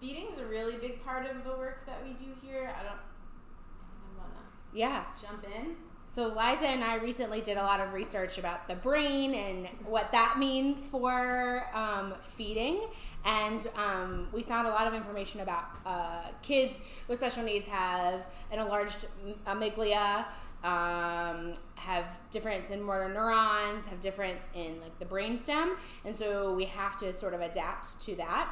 Feeding's 0.00 0.38
a 0.38 0.46
really 0.46 0.76
big 0.76 1.04
part 1.04 1.26
of 1.26 1.44
the 1.44 1.50
work 1.50 1.84
that 1.86 2.02
we 2.04 2.12
do 2.14 2.32
here. 2.42 2.72
I 2.78 2.82
don't. 2.82 2.92
I 2.94 4.18
wanna 4.18 4.40
Yeah. 4.72 5.04
jump 5.20 5.44
in. 5.44 5.76
So 6.06 6.26
Liza 6.26 6.66
and 6.66 6.82
I 6.82 6.96
recently 6.96 7.40
did 7.40 7.56
a 7.56 7.62
lot 7.62 7.78
of 7.78 7.92
research 7.92 8.36
about 8.36 8.66
the 8.66 8.74
brain 8.74 9.32
and 9.32 9.68
what 9.86 10.10
that 10.10 10.38
means 10.40 10.84
for 10.84 11.64
um, 11.72 12.14
feeding, 12.20 12.88
and 13.24 13.64
um, 13.76 14.26
we 14.32 14.42
found 14.42 14.66
a 14.66 14.70
lot 14.70 14.88
of 14.88 14.94
information 14.94 15.40
about 15.40 15.66
uh, 15.86 16.22
kids 16.42 16.80
with 17.06 17.18
special 17.18 17.44
needs 17.44 17.66
have 17.66 18.26
an 18.50 18.58
enlarged 18.58 19.06
amygdala, 19.46 20.24
um, 20.64 21.52
have 21.76 22.18
difference 22.32 22.70
in 22.70 22.82
motor 22.82 23.08
neurons, 23.08 23.86
have 23.86 24.00
difference 24.00 24.50
in 24.52 24.80
like 24.80 24.98
the 24.98 25.04
brainstem, 25.04 25.76
and 26.04 26.16
so 26.16 26.52
we 26.52 26.64
have 26.64 26.96
to 26.96 27.12
sort 27.12 27.34
of 27.34 27.40
adapt 27.40 28.00
to 28.00 28.16
that 28.16 28.50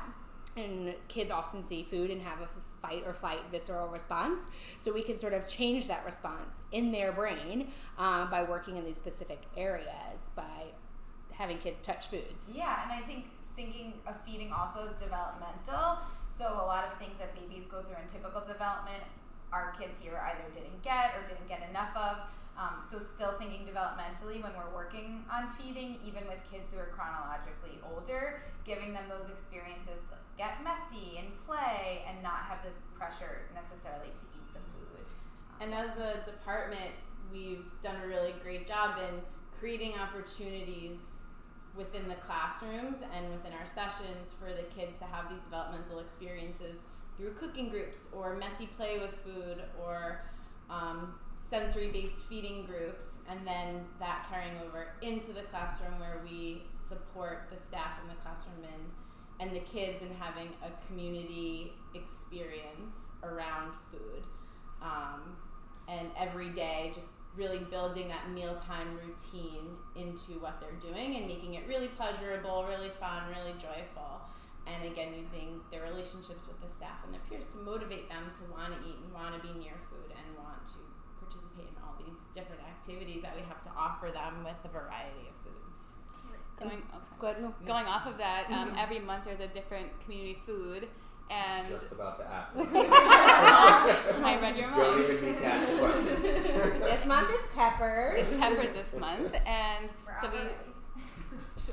and 0.59 0.95
kids 1.09 1.31
often 1.31 1.63
see 1.63 1.83
food 1.83 2.11
and 2.11 2.21
have 2.23 2.41
a 2.41 2.47
fight 2.83 3.05
or 3.07 3.13
flight 3.13 3.41
visceral 3.51 3.89
response. 3.89 4.41
So 4.79 4.93
we 4.93 5.03
can 5.03 5.17
sort 5.17 5.33
of 5.33 5.47
change 5.47 5.89
that 5.89 6.05
response 6.05 6.63
in 6.73 6.93
their 6.93 7.13
brain 7.13 7.73
um, 7.99 8.31
by 8.31 8.43
working 8.43 8.77
in 8.77 8.85
these 8.85 8.97
specific 8.97 9.43
areas 9.57 10.31
by 10.35 10.73
having 11.33 11.59
kids 11.59 11.81
touch 11.81 12.09
foods. 12.09 12.51
Yeah, 12.53 12.83
and 12.83 12.93
I 12.93 13.07
think 13.07 13.27
thinking 13.57 13.95
of 14.07 14.21
feeding 14.23 14.53
also 14.53 14.85
is 14.87 14.95
developmental. 14.95 15.99
So 16.31 16.47
a 16.47 16.67
lot 16.67 16.85
of 16.85 16.99
things 16.99 17.19
that 17.19 17.35
babies 17.35 17.65
go 17.71 17.83
through 17.83 17.97
in 18.03 18.09
typical 18.09 18.41
development, 18.41 19.03
our 19.53 19.75
kids 19.79 19.99
here 20.01 20.21
either 20.23 20.45
didn't 20.55 20.83
get 20.83 21.15
or 21.17 21.27
didn't 21.29 21.49
get 21.49 21.69
enough 21.69 21.97
of. 21.97 22.19
Um, 22.59 22.83
so 22.83 22.99
still 22.99 23.39
thinking 23.39 23.63
developmentally 23.65 24.43
when 24.43 24.51
we're 24.59 24.75
working 24.75 25.25
on 25.31 25.49
feeding, 25.55 25.97
even 26.05 26.27
with 26.27 26.39
kids 26.51 26.73
who 26.73 26.81
are 26.81 26.91
chronologically 26.91 27.79
older, 27.95 28.43
giving 28.65 28.93
them 28.93 29.05
those 29.09 29.31
experiences 29.31 30.11
to 30.11 30.17
get 30.37 30.59
messy 30.65 31.19
and 31.19 31.29
play 31.47 32.03
and 32.09 32.21
not 32.21 32.51
have 32.51 32.59
this 32.65 32.83
pressure 32.99 33.47
necessarily 33.55 34.11
to 34.11 34.25
eat 34.35 34.49
the 34.53 34.59
food. 34.75 35.07
And 35.61 35.73
as 35.73 35.97
a 35.99 36.25
department, 36.25 36.99
we've 37.31 37.65
done 37.81 37.95
a 38.03 38.09
really 38.09 38.35
great 38.43 38.67
job 38.67 38.99
in 38.99 39.21
creating 39.57 39.95
opportunities 39.95 41.23
within 41.77 42.09
the 42.09 42.17
classrooms 42.17 42.99
and 43.15 43.31
within 43.31 43.53
our 43.53 43.67
sessions 43.67 44.35
for 44.35 44.51
the 44.51 44.67
kids 44.75 44.99
to 44.99 45.05
have 45.05 45.31
these 45.31 45.39
developmental 45.41 46.01
experiences 46.01 46.83
through 47.17 47.33
cooking 47.35 47.69
groups 47.69 48.07
or 48.13 48.35
messy 48.37 48.67
play 48.77 48.99
with 48.99 49.15
food 49.15 49.63
or 49.81 50.23
um, 50.71 51.15
sensory 51.37 51.89
based 51.89 52.29
feeding 52.29 52.65
groups, 52.67 53.13
and 53.29 53.47
then 53.47 53.85
that 53.99 54.27
carrying 54.31 54.57
over 54.67 54.89
into 55.03 55.33
the 55.33 55.43
classroom 55.43 55.99
where 55.99 56.21
we 56.25 56.63
support 56.69 57.49
the 57.51 57.57
staff 57.57 57.99
in 58.03 58.09
the 58.09 58.21
classroom 58.23 58.65
and, 58.65 59.49
and 59.49 59.57
the 59.57 59.65
kids 59.65 60.03
in 60.03 60.15
having 60.19 60.49
a 60.63 60.87
community 60.87 61.73
experience 61.95 63.09
around 63.23 63.73
food. 63.91 64.25
Um, 64.83 65.37
and 65.89 66.11
every 66.19 66.51
day, 66.51 66.93
just 66.95 67.09
really 67.37 67.59
building 67.71 68.09
that 68.09 68.31
mealtime 68.31 68.99
routine 68.99 69.79
into 69.95 70.41
what 70.41 70.61
they're 70.61 70.81
doing 70.83 71.17
and 71.17 71.27
making 71.27 71.55
it 71.55 71.63
really 71.69 71.89
pleasurable, 71.89 72.67
really 72.69 72.91
fun, 73.01 73.31
really 73.31 73.55
joyful. 73.59 74.21
And 74.67 74.85
again, 74.85 75.15
using 75.15 75.61
their 75.71 75.83
relationships 75.83 76.45
with 76.45 76.61
the 76.61 76.69
staff 76.69 77.01
and 77.05 77.15
their 77.15 77.23
peers 77.31 77.47
to 77.53 77.57
motivate 77.59 78.09
them 78.11 78.29
to 78.37 78.43
want 78.53 78.75
to 78.75 78.79
eat 78.85 78.97
and 79.01 79.15
want 79.15 79.33
to 79.33 79.41
be 79.41 79.55
near 79.57 79.79
food 79.89 80.13
and 80.13 80.28
to 80.73 80.79
participate 81.21 81.69
in 81.69 81.77
all 81.83 81.95
these 81.99 82.21
different 82.35 82.63
activities 82.63 83.23
that 83.23 83.35
we 83.37 83.43
have 83.43 83.63
to 83.63 83.71
offer 83.77 84.11
them 84.11 84.45
with 84.45 84.59
a 84.65 84.69
variety 84.69 85.29
of 85.29 85.37
foods. 85.45 85.81
Going, 86.59 86.83
oh. 86.93 87.01
Go 87.21 87.27
ahead, 87.29 87.43
no. 87.43 87.55
Going 87.67 87.87
off 87.87 88.07
of 88.07 88.19
that, 88.19 88.51
um, 88.51 88.75
every 88.77 88.99
month 88.99 89.25
there's 89.25 89.41
a 89.41 89.49
different 89.49 89.89
community 90.01 90.39
food, 90.45 90.89
and 91.31 91.69
Just 91.69 91.93
about 91.93 92.17
to 92.19 92.27
ask. 92.27 92.57
I 92.57 94.39
read 94.41 94.57
your 94.57 94.69
mind. 94.69 94.83
Don't 94.83 95.03
even 95.03 95.25
need 95.25 95.37
to 95.37 95.45
ask 95.45 95.71
the 95.71 95.79
question. 95.79 96.23
This 96.81 97.07
month 97.07 97.31
is 97.31 97.47
peppers. 97.55 98.27
It's 98.27 98.41
peppers 98.41 98.73
this 98.73 98.99
month, 98.99 99.35
and 99.47 99.89
We're 100.07 100.21
so 100.21 100.31
we 100.31 100.39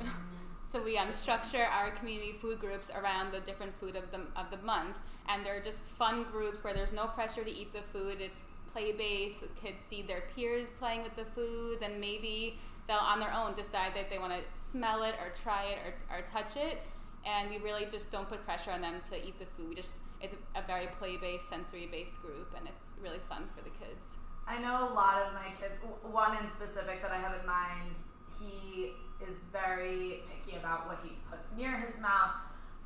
so 0.72 0.84
we 0.84 0.98
um, 0.98 1.12
structure 1.12 1.64
our 1.64 1.92
community 1.92 2.34
food 2.34 2.60
groups 2.60 2.90
around 2.90 3.32
the 3.32 3.40
different 3.40 3.74
food 3.80 3.96
of 3.96 4.12
the 4.12 4.20
of 4.36 4.52
the 4.52 4.58
month, 4.66 4.98
and 5.30 5.46
they're 5.46 5.62
just 5.62 5.88
fun 5.88 6.26
groups 6.32 6.64
where 6.64 6.74
there's 6.74 6.92
no 6.92 7.06
pressure 7.08 7.44
to 7.44 7.52
eat 7.52 7.72
the 7.74 7.82
food. 7.94 8.20
It's 8.20 8.42
play 8.76 8.92
based. 8.92 9.42
The 9.42 9.48
kids 9.60 9.78
see 9.88 10.02
their 10.02 10.24
peers 10.36 10.70
playing 10.78 11.04
with 11.04 11.16
the 11.16 11.24
foods, 11.24 11.82
and 11.82 12.00
maybe 12.02 12.60
they'll 12.88 12.98
on 12.98 13.20
their 13.20 13.34
own 13.34 13.54
decide 13.56 13.94
that 13.96 14.10
they 14.10 14.20
want 14.20 14.34
to 14.34 14.42
smell 14.60 15.04
it 15.04 15.16
or 15.22 15.30
try 15.34 15.64
it 15.66 15.78
or, 15.86 16.18
or 16.18 16.22
touch 16.24 16.58
it. 16.58 16.82
And 17.26 17.50
we 17.50 17.58
really 17.58 17.86
just 17.86 18.12
don't 18.12 18.28
put 18.30 18.46
pressure 18.46 18.72
on 18.72 18.82
them 18.82 18.96
to 19.10 19.16
eat 19.16 19.40
the 19.40 19.46
food. 19.46 19.70
We 19.70 19.76
just 19.76 20.00
it's 20.22 20.36
a, 20.36 20.60
a 20.60 20.68
very 20.68 20.88
play 20.88 21.18
based, 21.18 21.48
sensory 21.48 21.88
based 21.90 22.22
group, 22.22 22.54
and 22.58 22.68
it's 22.68 22.94
really 23.02 23.20
fun 23.30 23.44
for 23.56 23.64
the 23.64 23.72
kids. 23.72 24.16
I 24.46 24.60
know 24.60 24.90
a 24.92 24.94
lot 24.94 25.24
of 25.24 25.34
my 25.34 25.48
kids, 25.60 25.80
one 26.04 26.38
in 26.38 26.50
specific 26.50 27.02
that 27.02 27.12
I 27.12 27.18
have 27.18 27.40
in 27.40 27.48
mind, 27.48 27.98
he 28.40 28.92
is 29.26 29.44
very 29.52 30.22
picky 30.30 30.58
about 30.58 30.86
what 30.86 31.00
he 31.02 31.14
puts 31.32 31.52
near 31.58 31.72
his 31.72 32.00
mouth. 32.00 32.36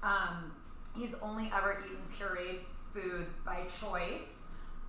Um, 0.01 0.53
he's 0.95 1.15
only 1.15 1.51
ever 1.53 1.83
eaten 1.83 1.97
pureed 2.17 2.59
foods 2.93 3.35
by 3.45 3.63
choice. 3.63 4.38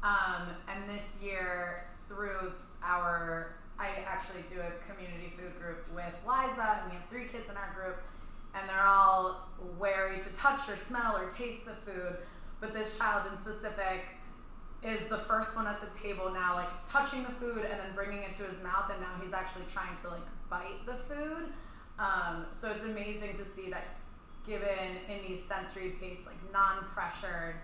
Um, 0.03 0.49
and 0.69 0.89
this 0.89 1.19
year, 1.23 1.87
through 2.09 2.53
our, 2.83 3.57
I 3.79 3.89
actually 4.07 4.43
do 4.49 4.57
a 4.61 4.93
community 4.93 5.33
food 5.37 5.59
group 5.61 5.87
with 5.95 6.15
Liza, 6.27 6.81
and 6.83 6.91
we 6.91 6.97
have 6.97 7.09
three 7.09 7.27
kids 7.27 7.49
in 7.51 7.57
our 7.57 7.73
group, 7.75 8.03
and 8.55 8.69
they're 8.69 8.87
all 8.87 9.49
wary 9.79 10.19
to 10.19 10.33
touch 10.33 10.69
or 10.69 10.77
smell 10.77 11.17
or 11.17 11.29
taste 11.29 11.67
the 11.67 11.75
food. 11.75 12.17
But 12.61 12.75
this 12.75 12.99
child 12.99 13.27
in 13.31 13.37
specific 13.37 14.05
is 14.83 15.07
the 15.07 15.19
first 15.19 15.55
one 15.55 15.67
at 15.67 15.81
the 15.81 15.99
table 15.99 16.31
now, 16.33 16.55
like 16.55 16.69
touching 16.87 17.23
the 17.23 17.33
food 17.33 17.67
and 17.71 17.79
then 17.79 17.95
bringing 17.95 18.23
it 18.23 18.33
to 18.35 18.45
his 18.45 18.63
mouth, 18.63 18.91
and 18.91 19.01
now 19.01 19.13
he's 19.23 19.33
actually 19.35 19.65
trying 19.69 19.95
to 19.97 20.09
like 20.09 20.21
bite 20.49 20.87
the 20.87 20.95
food. 20.95 21.53
Um, 21.99 22.47
so 22.51 22.71
it's 22.71 22.85
amazing 22.85 23.35
to 23.35 23.45
see 23.45 23.69
that 23.71 23.85
given 24.47 24.97
in 25.09 25.29
these 25.29 25.43
sensory 25.45 25.95
based, 26.01 26.27
like 26.27 26.37
non 26.53 26.85
pressured 26.85 27.57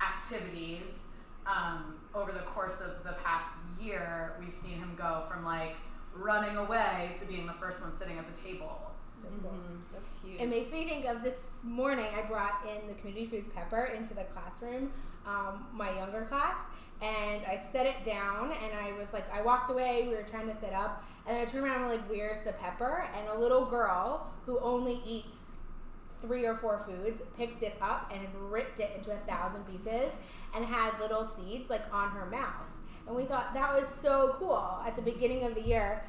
activities 0.00 1.05
um, 1.46 1.94
over 2.14 2.32
the 2.32 2.40
course 2.40 2.80
of 2.80 3.02
the 3.04 3.12
past 3.24 3.56
year, 3.80 4.34
we've 4.40 4.54
seen 4.54 4.72
him 4.78 4.94
go 4.96 5.24
from 5.30 5.44
like 5.44 5.76
running 6.14 6.56
away 6.56 7.12
to 7.20 7.26
being 7.26 7.46
the 7.46 7.52
first 7.54 7.80
one 7.82 7.92
sitting 7.92 8.18
at 8.18 8.26
the 8.26 8.34
table. 8.36 8.80
Mhm, 9.24 9.80
That's 9.92 10.16
huge. 10.22 10.40
It 10.40 10.48
makes 10.48 10.72
me 10.72 10.88
think 10.88 11.04
of 11.06 11.22
this 11.22 11.60
morning. 11.64 12.06
I 12.16 12.22
brought 12.22 12.64
in 12.66 12.86
the 12.88 12.94
community 12.94 13.26
food 13.26 13.54
pepper 13.54 13.86
into 13.86 14.14
the 14.14 14.24
classroom, 14.24 14.92
um, 15.26 15.66
my 15.72 15.90
younger 15.96 16.22
class, 16.22 16.58
and 17.02 17.44
I 17.44 17.56
set 17.56 17.86
it 17.86 18.04
down. 18.04 18.52
And 18.52 18.72
I 18.78 18.92
was 18.96 19.12
like, 19.12 19.24
I 19.34 19.42
walked 19.42 19.70
away. 19.70 20.06
We 20.08 20.14
were 20.14 20.22
trying 20.22 20.46
to 20.48 20.54
set 20.54 20.72
up, 20.72 21.04
and 21.26 21.36
I 21.36 21.44
turned 21.44 21.64
around 21.64 21.76
and 21.76 21.84
I'm 21.86 21.90
like, 21.90 22.08
"Where's 22.08 22.40
the 22.42 22.52
pepper?" 22.52 23.06
And 23.16 23.28
a 23.28 23.38
little 23.38 23.64
girl 23.66 24.30
who 24.46 24.58
only 24.60 25.00
eats 25.04 25.56
three 26.22 26.46
or 26.46 26.54
four 26.54 26.78
foods 26.78 27.20
picked 27.36 27.62
it 27.62 27.76
up 27.82 28.10
and 28.14 28.26
ripped 28.50 28.80
it 28.80 28.90
into 28.96 29.12
a 29.12 29.18
thousand 29.28 29.64
pieces 29.64 30.12
and 30.56 30.64
had 30.64 30.98
little 30.98 31.24
seeds 31.24 31.70
like 31.70 31.82
on 31.92 32.10
her 32.10 32.26
mouth. 32.26 32.64
And 33.06 33.14
we 33.14 33.24
thought 33.24 33.54
that 33.54 33.72
was 33.72 33.86
so 33.86 34.34
cool. 34.38 34.80
At 34.84 34.96
the 34.96 35.02
beginning 35.02 35.44
of 35.44 35.54
the 35.54 35.60
year, 35.60 36.02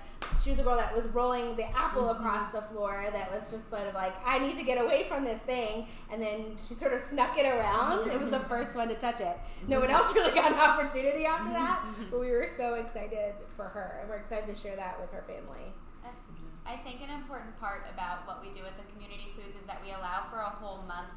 she 0.43 0.49
was 0.49 0.57
a 0.57 0.63
girl 0.63 0.77
that 0.77 0.95
was 0.95 1.05
rolling 1.07 1.55
the 1.55 1.69
apple 1.77 2.03
mm-hmm. 2.03 2.19
across 2.19 2.51
the 2.51 2.61
floor 2.61 3.05
that 3.13 3.31
was 3.31 3.51
just 3.51 3.69
sort 3.69 3.85
of 3.85 3.93
like, 3.93 4.15
I 4.25 4.39
need 4.39 4.55
to 4.55 4.63
get 4.63 4.83
away 4.83 5.05
from 5.07 5.23
this 5.23 5.39
thing. 5.39 5.87
And 6.11 6.19
then 6.19 6.55
she 6.57 6.73
sort 6.73 6.93
of 6.93 7.01
snuck 7.01 7.37
it 7.37 7.45
around. 7.45 8.07
It 8.07 8.19
was 8.19 8.31
the 8.31 8.37
mm-hmm. 8.37 8.47
first 8.47 8.75
one 8.75 8.87
to 8.87 8.95
touch 8.95 9.21
it. 9.21 9.37
No 9.67 9.79
mm-hmm. 9.79 9.81
one 9.81 9.91
else 9.91 10.15
really 10.15 10.33
got 10.33 10.51
an 10.51 10.59
opportunity 10.59 11.25
after 11.25 11.53
that. 11.53 11.85
But 12.09 12.19
we 12.19 12.31
were 12.31 12.47
so 12.47 12.73
excited 12.75 13.35
for 13.55 13.65
her. 13.65 13.99
And 14.01 14.09
we're 14.09 14.17
excited 14.17 14.47
to 14.47 14.59
share 14.59 14.75
that 14.75 14.99
with 14.99 15.11
her 15.11 15.21
family. 15.21 15.73
I 16.65 16.75
think 16.75 16.99
an 17.01 17.09
important 17.15 17.57
part 17.61 17.85
about 17.93 18.27
what 18.27 18.41
we 18.41 18.51
do 18.51 18.61
with 18.61 18.75
the 18.75 18.83
community 18.91 19.31
foods 19.37 19.55
is 19.55 19.63
that 19.65 19.79
we 19.85 19.91
allow 19.91 20.27
for 20.29 20.39
a 20.39 20.49
whole 20.49 20.83
month 20.83 21.07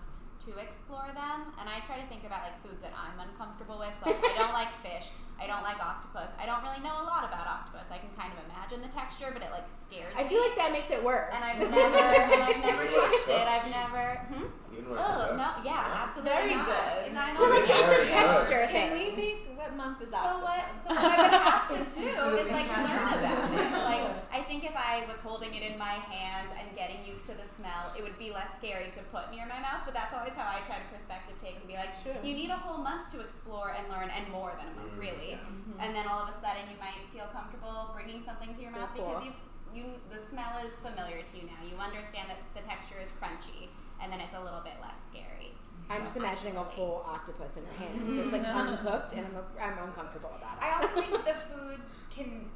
to 0.46 0.56
explore 0.58 1.08
them. 1.12 1.52
And 1.60 1.68
I 1.68 1.80
try 1.84 2.00
to 2.00 2.06
think 2.08 2.24
about 2.24 2.42
like 2.44 2.56
foods 2.64 2.80
that 2.82 2.92
I'm 2.96 3.18
uncomfortable 3.20 3.78
with. 3.78 3.92
So 3.98 4.10
like, 4.10 4.24
I 4.24 4.38
don't 4.38 4.52
like 4.56 4.72
fish. 4.86 5.10
I 5.40 5.46
don't 5.46 5.62
like 5.64 5.80
octopus. 5.80 6.32
I 6.36 6.44
don't 6.44 6.60
really 6.62 6.84
know 6.84 7.00
a 7.00 7.06
lot 7.08 7.24
about 7.24 7.48
octopus. 7.48 7.88
I 7.88 7.96
can 7.96 8.12
kind 8.12 8.28
of 8.32 8.44
imagine 8.44 8.84
the 8.84 8.92
texture, 8.92 9.32
but 9.32 9.40
it 9.40 9.48
like 9.52 9.64
scares 9.68 10.12
I 10.12 10.20
me. 10.20 10.24
I 10.24 10.28
feel 10.28 10.40
like 10.44 10.56
that 10.56 10.70
makes 10.72 10.90
it 10.90 11.00
worse. 11.02 11.32
and 11.32 11.40
I've 11.44 11.58
never 11.60 11.96
and 11.96 12.42
I've 12.44 12.60
never 12.60 12.84
Even 12.84 12.96
when 13.00 13.12
it 13.12 13.24
touched 13.24 13.28
it. 13.32 13.46
I've 13.48 13.68
never. 13.72 14.04
Hmm? 14.28 14.48
Even 14.80 14.90
when 14.90 14.98
it 14.98 15.04
Oh 15.04 15.20
sucks. 15.28 15.36
no! 15.36 15.48
Yeah, 15.60 16.00
absolutely 16.08 16.32
very 16.32 16.56
not. 16.56 16.66
good. 16.72 16.98
And 17.12 17.18
I 17.20 17.28
know 17.36 17.40
Well, 17.44 17.50
like, 17.52 17.68
it's 17.68 17.76
a 17.76 17.84
Very 17.84 18.06
texture 18.08 18.64
Can 18.64 18.88
thing. 18.88 18.92
we 18.96 19.04
make 19.16 19.36
what 19.60 19.76
month 19.76 20.00
is 20.00 20.08
that? 20.10 20.24
So 20.24 20.40
what? 20.40 20.64
So 20.80 20.88
what 20.88 21.04
I 21.04 21.16
would 21.20 21.36
have 21.36 21.68
to 21.68 21.80
do 22.00 22.16
is 22.40 22.48
like 22.48 22.64
learn 22.72 23.12
about 23.12 23.52
it. 23.52 23.68
Like 23.90 24.06
I 24.32 24.40
think 24.48 24.64
if 24.64 24.72
I 24.72 25.04
was 25.04 25.18
holding 25.20 25.52
it 25.52 25.60
in 25.62 25.76
my 25.76 26.00
hand 26.00 26.48
and 26.56 26.64
getting 26.76 27.04
used 27.04 27.26
to 27.28 27.34
the 27.36 27.44
smell, 27.44 27.92
it 27.98 28.00
would 28.02 28.16
be 28.16 28.30
less 28.32 28.48
scary 28.56 28.88
to 28.96 29.00
put 29.12 29.28
near 29.34 29.44
my 29.44 29.60
mouth. 29.60 29.84
But 29.84 29.92
that's 29.92 30.14
always 30.16 30.32
how 30.32 30.48
I 30.48 30.64
try 30.64 30.80
to 30.80 30.88
perspective 30.88 31.36
take 31.42 31.60
and 31.60 31.66
be 31.68 31.74
like, 31.76 31.92
It's 31.92 32.00
true. 32.02 32.16
you 32.24 32.32
need 32.32 32.48
a 32.48 32.56
whole 32.56 32.78
month 32.80 33.12
to 33.12 33.20
explore 33.20 33.76
and 33.76 33.84
learn, 33.92 34.08
and 34.08 34.24
more 34.32 34.56
than 34.56 34.64
a 34.72 34.74
month, 34.80 34.96
Mm, 34.96 35.04
really. 35.04 35.36
yeah. 35.36 35.82
And 35.84 35.92
then 35.94 36.06
all 36.08 36.24
of 36.24 36.28
a 36.32 36.36
sudden, 36.36 36.64
you 36.72 36.78
might 36.80 36.96
feel 37.12 37.28
comfortable 37.34 37.92
bringing 37.92 38.22
something 38.24 38.54
to 38.56 38.60
your 38.64 38.72
So 38.72 38.78
mouth 38.80 38.92
cool. 38.96 39.06
because 39.12 39.24
you've 39.28 39.40
you 39.70 39.86
the 40.10 40.18
smell 40.18 40.58
is 40.66 40.74
familiar 40.82 41.22
to 41.22 41.34
you 41.38 41.46
now. 41.46 41.60
You 41.62 41.78
understand 41.78 42.26
that 42.26 42.40
the 42.58 42.62
texture 42.64 42.98
is 42.98 43.12
crunchy, 43.22 43.70
and 44.02 44.12
then 44.12 44.20
it's 44.20 44.34
a 44.34 44.40
little 44.40 44.60
bit 44.60 44.74
less 44.80 44.98
scary. 45.08 45.52
I'm 45.90 46.02
just 46.02 46.16
imagining 46.16 46.56
a 46.56 46.62
whole 46.62 47.02
octopus 47.04 47.56
in 47.56 47.64
your 47.66 47.74
hand. 47.82 48.20
It's 48.20 48.32
like 48.32 48.46
mm-hmm. 48.46 48.78
uncooked, 48.78 49.12
and 49.12 49.26
I'm, 49.26 49.42
I'm 49.58 49.88
uncomfortable 49.90 50.30
about 50.38 50.58
it. 50.58 50.64
I 50.64 50.70
also 50.78 50.94
think 51.02 51.10
the 51.26 51.34
food 51.50 51.82
can 52.14 52.46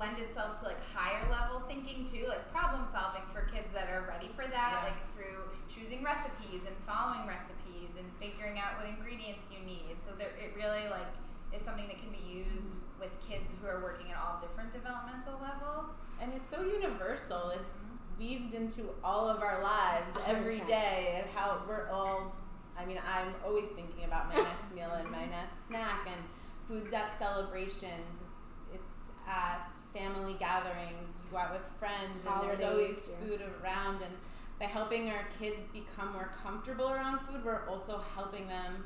lend 0.00 0.16
itself 0.16 0.56
to 0.60 0.64
like 0.64 0.80
higher 0.96 1.20
level 1.28 1.60
thinking 1.68 2.08
too, 2.08 2.24
like 2.26 2.40
problem 2.50 2.88
solving 2.88 3.20
for 3.36 3.44
kids 3.52 3.68
that 3.76 3.92
are 3.92 4.08
ready 4.08 4.32
for 4.32 4.48
that, 4.48 4.80
Yeah. 4.80 4.88
like 4.88 5.00
through 5.12 5.44
choosing 5.68 6.00
recipes 6.02 6.64
and 6.64 6.72
following 6.88 7.28
recipes 7.28 7.92
and 8.00 8.08
figuring 8.16 8.56
out 8.56 8.80
what 8.80 8.88
ingredients 8.88 9.52
you 9.52 9.60
need. 9.68 10.00
So 10.00 10.16
there, 10.16 10.32
it 10.40 10.56
really 10.56 10.88
like 10.88 11.12
is 11.52 11.60
something 11.68 11.86
that 11.92 12.00
can 12.00 12.08
be 12.08 12.24
used 12.24 12.80
with 12.96 13.12
kids 13.20 13.52
who 13.60 13.68
are 13.68 13.84
working 13.84 14.08
at 14.10 14.16
all 14.16 14.40
different 14.40 14.72
developmental 14.72 15.36
levels. 15.36 15.92
And 16.16 16.32
it's 16.32 16.48
so 16.48 16.64
universal. 16.64 17.52
It's 17.52 17.92
mm-hmm. 17.92 17.99
Weaved 18.20 18.52
into 18.54 18.90
all 19.02 19.28
of 19.28 19.42
our 19.42 19.62
lives 19.62 20.12
every 20.26 20.58
100%. 20.58 20.68
day 20.68 21.22
of 21.24 21.30
how 21.32 21.62
we're 21.66 21.88
all. 21.88 22.36
I 22.78 22.84
mean, 22.84 22.98
I'm 22.98 23.34
always 23.44 23.68
thinking 23.68 24.04
about 24.04 24.28
my 24.28 24.36
next 24.36 24.72
meal 24.74 24.90
and 24.92 25.10
my 25.10 25.26
next 25.26 25.66
snack, 25.66 26.06
and 26.06 26.22
foods 26.68 26.92
at 26.92 27.18
celebrations. 27.18 28.20
It's 28.22 28.74
it's 28.74 29.26
at 29.26 29.70
family 29.94 30.36
gatherings. 30.38 31.20
You 31.24 31.30
go 31.32 31.38
out 31.38 31.54
with 31.54 31.66
friends, 31.78 32.26
and 32.26 32.48
there's 32.48 32.60
always 32.60 33.08
yeah. 33.10 33.26
food 33.26 33.40
around. 33.62 34.02
And 34.02 34.14
by 34.58 34.66
helping 34.66 35.08
our 35.08 35.24
kids 35.38 35.60
become 35.72 36.12
more 36.12 36.30
comfortable 36.44 36.90
around 36.90 37.20
food, 37.20 37.44
we're 37.44 37.66
also 37.66 38.00
helping 38.14 38.46
them 38.46 38.84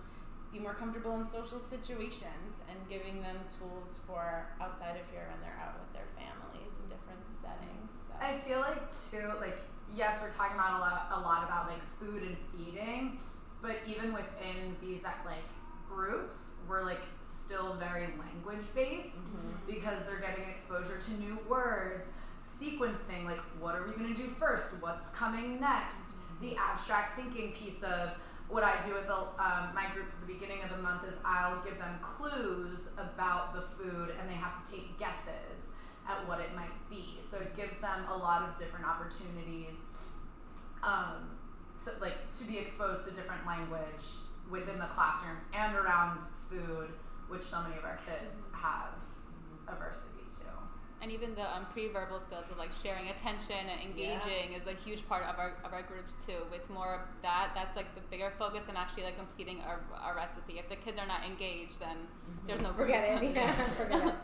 be 0.53 0.61
more 0.61 0.75
comfortable 0.75 1.17
in 1.19 1.25
social 1.25 1.59
situations 1.59 2.63
and 2.71 2.79
giving 2.89 3.21
them 3.21 3.37
tools 3.59 3.99
for 4.07 4.47
outside 4.61 4.95
of 4.95 5.03
here 5.11 5.27
when 5.29 5.41
they're 5.43 5.59
out 5.59 5.75
with 5.75 5.93
their 5.93 6.07
families 6.15 6.71
in 6.79 6.87
different 6.87 7.27
settings. 7.43 7.91
So. 8.07 8.14
I 8.25 8.33
feel 8.39 8.61
like 8.61 8.91
too, 8.91 9.29
like 9.39 9.59
yes, 9.95 10.21
we're 10.23 10.31
talking 10.31 10.57
about 10.57 10.79
a 10.79 10.81
lot, 10.81 11.09
a 11.13 11.21
lot 11.21 11.45
about 11.45 11.69
like 11.69 11.83
food 12.01 12.23
and 12.23 12.37
feeding, 12.53 13.19
but 13.61 13.77
even 13.87 14.15
within 14.15 14.75
these 14.81 15.03
like 15.03 15.45
groups, 15.89 16.53
we're 16.67 16.83
like 16.83 17.01
still 17.21 17.75
very 17.75 18.07
language 18.19 18.65
based 18.75 19.29
because 19.67 20.05
they're 20.05 20.21
getting 20.21 20.45
exposure 20.45 20.99
to 20.99 21.13
new 21.21 21.39
words, 21.49 22.13
sequencing. 22.45 23.27
Like, 23.27 23.41
what 23.61 23.75
are 23.75 23.87
we 23.87 23.93
gonna 23.93 24.15
do 24.15 24.29
first? 24.39 24.73
What's 24.81 25.11
coming 25.11 25.61
next? 25.61 26.15
The 26.41 26.57
abstract 26.57 27.17
thinking 27.17 27.53
piece 27.53 27.83
of 27.83 28.11
what 28.49 28.65
I 28.65 28.75
do 28.87 28.95
with 28.95 29.07
the, 29.07 29.17
um, 29.17 29.75
my 29.75 29.87
groups 29.95 30.13
at 30.13 30.27
the 30.27 30.33
beginning 30.33 30.63
of 30.63 30.71
the 30.71 30.79
month 30.79 31.07
is 31.07 31.15
I'll 31.25 31.63
give 31.63 31.79
them 31.79 31.99
clues 32.03 32.89
about 32.99 33.55
the 33.55 33.63
food 33.63 34.15
and 34.19 34.29
they 34.29 34.35
have 34.35 34.65
to 34.65 34.73
take 34.73 34.99
guesses 34.99 35.71
at 36.09 36.27
what 36.29 36.41
it 36.41 36.55
might 36.55 36.75
be. 36.91 37.17
So 37.21 37.39
it 37.39 37.57
gives 37.57 37.77
them 37.79 38.05
a 38.11 38.17
lot 38.17 38.43
of 38.43 38.59
different 38.59 38.87
opportunities, 38.87 39.77
um, 40.83 41.31
so 41.77 41.93
like 42.01 42.31
to 42.33 42.45
be 42.45 42.59
exposed 42.59 43.09
to 43.09 43.15
different 43.15 43.47
language 43.47 44.03
within 44.51 44.79
the 44.79 44.87
classroom 44.87 45.37
and 45.55 45.75
around 45.77 46.21
food, 46.51 46.89
which 47.29 47.43
so 47.43 47.63
many 47.63 47.77
of 47.77 47.85
our 47.85 47.99
kids 48.07 48.43
have 48.53 48.95
aversity 49.67 50.27
to. 50.39 50.47
And 51.03 51.11
even 51.13 51.35
the 51.35 51.43
um, 51.55 51.67
pre-verbal 51.73 52.21
skills 52.21 52.47
of 52.51 52.57
like 52.59 52.71
sharing 52.83 53.09
attention 53.09 53.57
and 53.57 53.81
engaging 53.83 54.53
is 54.59 54.67
a 54.67 54.73
huge 54.73 55.07
part 55.09 55.25
of 55.25 55.39
our 55.39 55.55
of 55.65 55.73
our 55.73 55.83
groups 55.83 56.15
too. 56.25 56.45
It's 56.53 56.71
more 56.71 56.95
of 56.95 57.01
that. 57.23 57.51
That's 57.55 57.77
like 57.77 57.95
the 57.95 58.01
bigger 58.11 58.33
focus 58.39 58.61
than 58.67 58.77
actually 58.77 59.05
like 59.05 59.19
completing 59.19 59.61
our, 59.63 59.81
our 60.01 60.15
recipe. 60.15 60.59
If 60.59 60.69
the 60.69 60.77
kids 60.77 60.97
are 60.97 61.07
not 61.07 61.25
engaged, 61.27 61.81
then 61.81 61.97
there's 62.47 62.61
no 62.61 62.73
Forget 62.73 63.05
it. 63.05 63.21
group. 63.21 63.37
Yeah, 63.37 63.63
forget 63.77 64.07
it. 64.09 64.15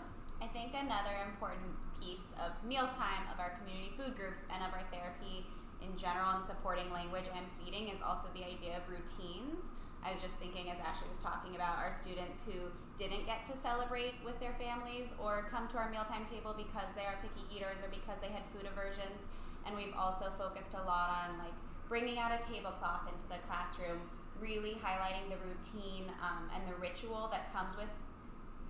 I 0.51 0.53
think 0.53 0.75
another 0.75 1.15
important 1.31 1.71
piece 2.03 2.35
of 2.43 2.51
mealtime 2.67 3.23
of 3.31 3.39
our 3.39 3.55
community 3.63 3.95
food 3.95 4.19
groups 4.19 4.51
and 4.51 4.67
of 4.67 4.75
our 4.75 4.83
therapy 4.91 5.47
in 5.79 5.95
general 5.95 6.35
and 6.35 6.43
supporting 6.43 6.91
language 6.91 7.31
and 7.31 7.47
feeding 7.55 7.87
is 7.87 8.03
also 8.03 8.27
the 8.35 8.43
idea 8.43 8.83
of 8.83 8.83
routines. 8.91 9.71
I 10.03 10.11
was 10.11 10.19
just 10.19 10.43
thinking 10.43 10.67
as 10.67 10.83
Ashley 10.83 11.07
was 11.07 11.23
talking 11.23 11.55
about 11.55 11.79
our 11.79 11.95
students 11.95 12.43
who 12.43 12.67
didn't 12.99 13.31
get 13.31 13.47
to 13.47 13.55
celebrate 13.55 14.19
with 14.27 14.43
their 14.43 14.51
families 14.59 15.15
or 15.23 15.47
come 15.55 15.71
to 15.71 15.79
our 15.79 15.87
mealtime 15.87 16.27
table 16.27 16.51
because 16.51 16.91
they 16.99 17.07
are 17.07 17.15
picky 17.23 17.47
eaters 17.55 17.79
or 17.79 17.87
because 17.95 18.19
they 18.19 18.35
had 18.35 18.43
food 18.51 18.67
aversions. 18.67 19.31
And 19.71 19.79
we've 19.79 19.95
also 19.95 20.35
focused 20.35 20.75
a 20.75 20.83
lot 20.83 21.15
on 21.15 21.39
like 21.39 21.55
bringing 21.87 22.19
out 22.19 22.35
a 22.35 22.43
tablecloth 22.43 23.07
into 23.07 23.31
the 23.31 23.39
classroom, 23.47 24.03
really 24.43 24.75
highlighting 24.83 25.31
the 25.31 25.39
routine 25.47 26.11
um, 26.19 26.51
and 26.51 26.67
the 26.67 26.75
ritual 26.83 27.31
that 27.31 27.55
comes 27.55 27.79
with 27.79 27.91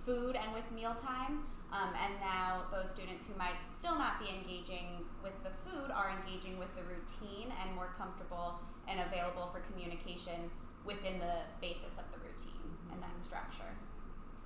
food 0.05 0.37
and 0.37 0.53
with 0.53 0.69
mealtime. 0.69 1.41
Um, 1.71 1.95
and 1.95 2.19
now 2.19 2.63
those 2.71 2.91
students 2.91 3.25
who 3.25 3.37
might 3.37 3.55
still 3.69 3.95
not 3.97 4.19
be 4.19 4.27
engaging 4.27 5.05
with 5.23 5.31
the 5.43 5.51
food 5.63 5.89
are 5.89 6.11
engaging 6.11 6.59
with 6.59 6.67
the 6.75 6.83
routine 6.83 7.53
and 7.63 7.73
more 7.75 7.93
comfortable 7.97 8.59
and 8.89 8.99
available 8.99 9.49
for 9.53 9.61
communication 9.71 10.51
within 10.83 11.19
the 11.19 11.35
basis 11.61 11.97
of 11.97 12.03
the 12.11 12.19
routine 12.19 12.75
and 12.91 13.01
that 13.01 13.15
structure. 13.23 13.71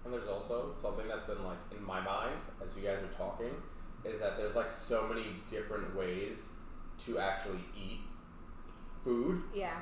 And 0.03 0.13
there's 0.13 0.27
also 0.29 0.73
something 0.79 1.07
that's 1.07 1.25
been 1.25 1.43
like 1.43 1.57
in 1.75 1.83
my 1.83 1.99
mind 1.99 2.37
as 2.61 2.69
you 2.77 2.83
guys 2.83 2.99
are 3.01 3.17
talking 3.17 3.49
is 4.03 4.19
that 4.19 4.37
there's 4.37 4.55
like 4.55 4.69
so 4.69 5.07
many 5.07 5.25
different 5.49 5.95
ways 5.95 6.49
to 7.05 7.17
actually 7.17 7.65
eat 7.75 8.01
food 9.03 9.41
Yeah. 9.53 9.77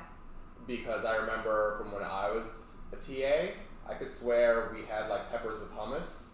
because 0.66 1.04
I 1.04 1.16
remember 1.16 1.76
from 1.78 1.92
when 1.92 2.02
I 2.02 2.30
was 2.30 2.76
a 2.92 2.96
TA, 2.96 3.52
I 3.86 3.94
could 3.98 4.10
swear 4.10 4.70
we 4.74 4.86
had 4.86 5.08
like 5.10 5.30
peppers 5.30 5.60
with 5.60 5.70
hummus 5.72 6.28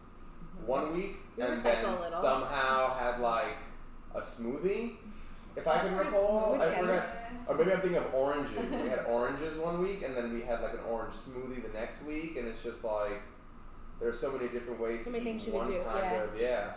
one 0.67 0.95
week, 0.95 1.17
We 1.37 1.43
and 1.45 1.57
then 1.57 1.99
somehow 1.99 2.95
had 2.99 3.21
like 3.21 3.57
a 4.15 4.21
smoothie. 4.21 4.93
If 5.57 5.67
I 5.67 5.79
can 5.81 5.97
recall, 5.97 6.61
I 6.61 6.75
forgot. 6.79 7.09
Or 7.49 7.57
maybe 7.57 7.73
I'm 7.73 7.81
thinking 7.81 7.99
of 7.99 8.15
oranges. 8.15 8.57
we 8.71 8.89
had 8.89 9.05
oranges 9.09 9.59
one 9.59 9.81
week, 9.83 10.03
and 10.05 10.17
then 10.17 10.33
we 10.33 10.43
had 10.43 10.61
like 10.61 10.75
an 10.75 10.81
orange 10.89 11.15
smoothie 11.15 11.63
the 11.63 11.73
next 11.73 12.05
week, 12.05 12.37
and 12.37 12.47
it's 12.47 12.63
just 12.63 12.85
like 12.85 13.21
there's 14.01 14.19
so 14.19 14.33
many 14.33 14.49
different 14.49 14.81
ways 14.81 15.01
So 15.05 15.11
to 15.11 15.19
many 15.19 15.23
eat 15.23 15.41
things 15.41 15.47
you 15.47 15.53
could 15.53 15.59
one 15.59 15.71
do, 15.71 15.83
kind 15.83 15.99
yeah. 15.99 16.23
of 16.23 16.41
yeah. 16.41 16.71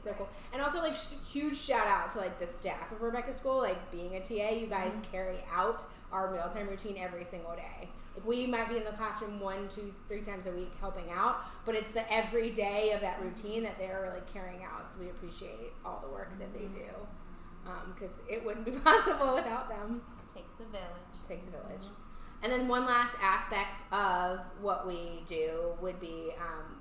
It's 0.00 0.08
so 0.08 0.14
cool. 0.14 0.30
And 0.54 0.62
also, 0.62 0.78
like, 0.78 0.96
sh- 0.96 1.20
huge 1.30 1.58
shout 1.58 1.86
out 1.86 2.10
to 2.12 2.18
like 2.18 2.38
the 2.38 2.46
staff 2.46 2.90
of 2.90 3.02
Rebecca 3.02 3.34
School. 3.34 3.58
Like, 3.58 3.90
being 3.92 4.16
a 4.16 4.20
TA, 4.20 4.50
you 4.50 4.66
guys 4.66 4.92
mm-hmm. 4.92 5.12
carry 5.12 5.44
out 5.52 5.84
our 6.10 6.32
mealtime 6.32 6.68
routine 6.68 6.96
every 6.98 7.24
single 7.24 7.54
day. 7.54 7.90
Like, 8.14 8.26
we 8.26 8.46
might 8.46 8.70
be 8.70 8.78
in 8.78 8.84
the 8.84 8.92
classroom 8.92 9.40
one, 9.40 9.68
two, 9.68 9.92
three 10.08 10.22
times 10.22 10.46
a 10.46 10.52
week 10.52 10.72
helping 10.80 11.10
out, 11.10 11.40
but 11.66 11.74
it's 11.74 11.90
the 11.90 12.10
every 12.10 12.48
day 12.48 12.92
of 12.92 13.02
that 13.02 13.20
routine 13.20 13.62
that 13.64 13.78
they're 13.78 14.00
really 14.02 14.22
carrying 14.32 14.64
out. 14.64 14.90
So 14.90 15.00
we 15.00 15.10
appreciate 15.10 15.74
all 15.84 16.02
the 16.02 16.10
work 16.10 16.30
that 16.38 16.52
they 16.54 16.64
mm-hmm. 16.64 16.78
do 16.78 17.70
um, 17.70 17.94
because 17.94 18.22
it 18.26 18.42
wouldn't 18.42 18.64
be 18.64 18.72
possible 18.80 19.34
without 19.34 19.68
them. 19.68 20.00
Takes 20.34 20.54
a 20.60 20.64
village. 20.64 21.28
takes 21.28 21.46
a 21.46 21.50
village. 21.50 21.82
Mm-hmm. 21.82 22.42
And 22.42 22.50
then 22.50 22.68
one 22.68 22.86
last 22.86 23.16
aspect 23.20 23.82
of 23.92 24.40
what 24.62 24.86
we 24.86 25.22
do 25.26 25.74
would 25.82 26.00
be, 26.00 26.32
um, 26.40 26.79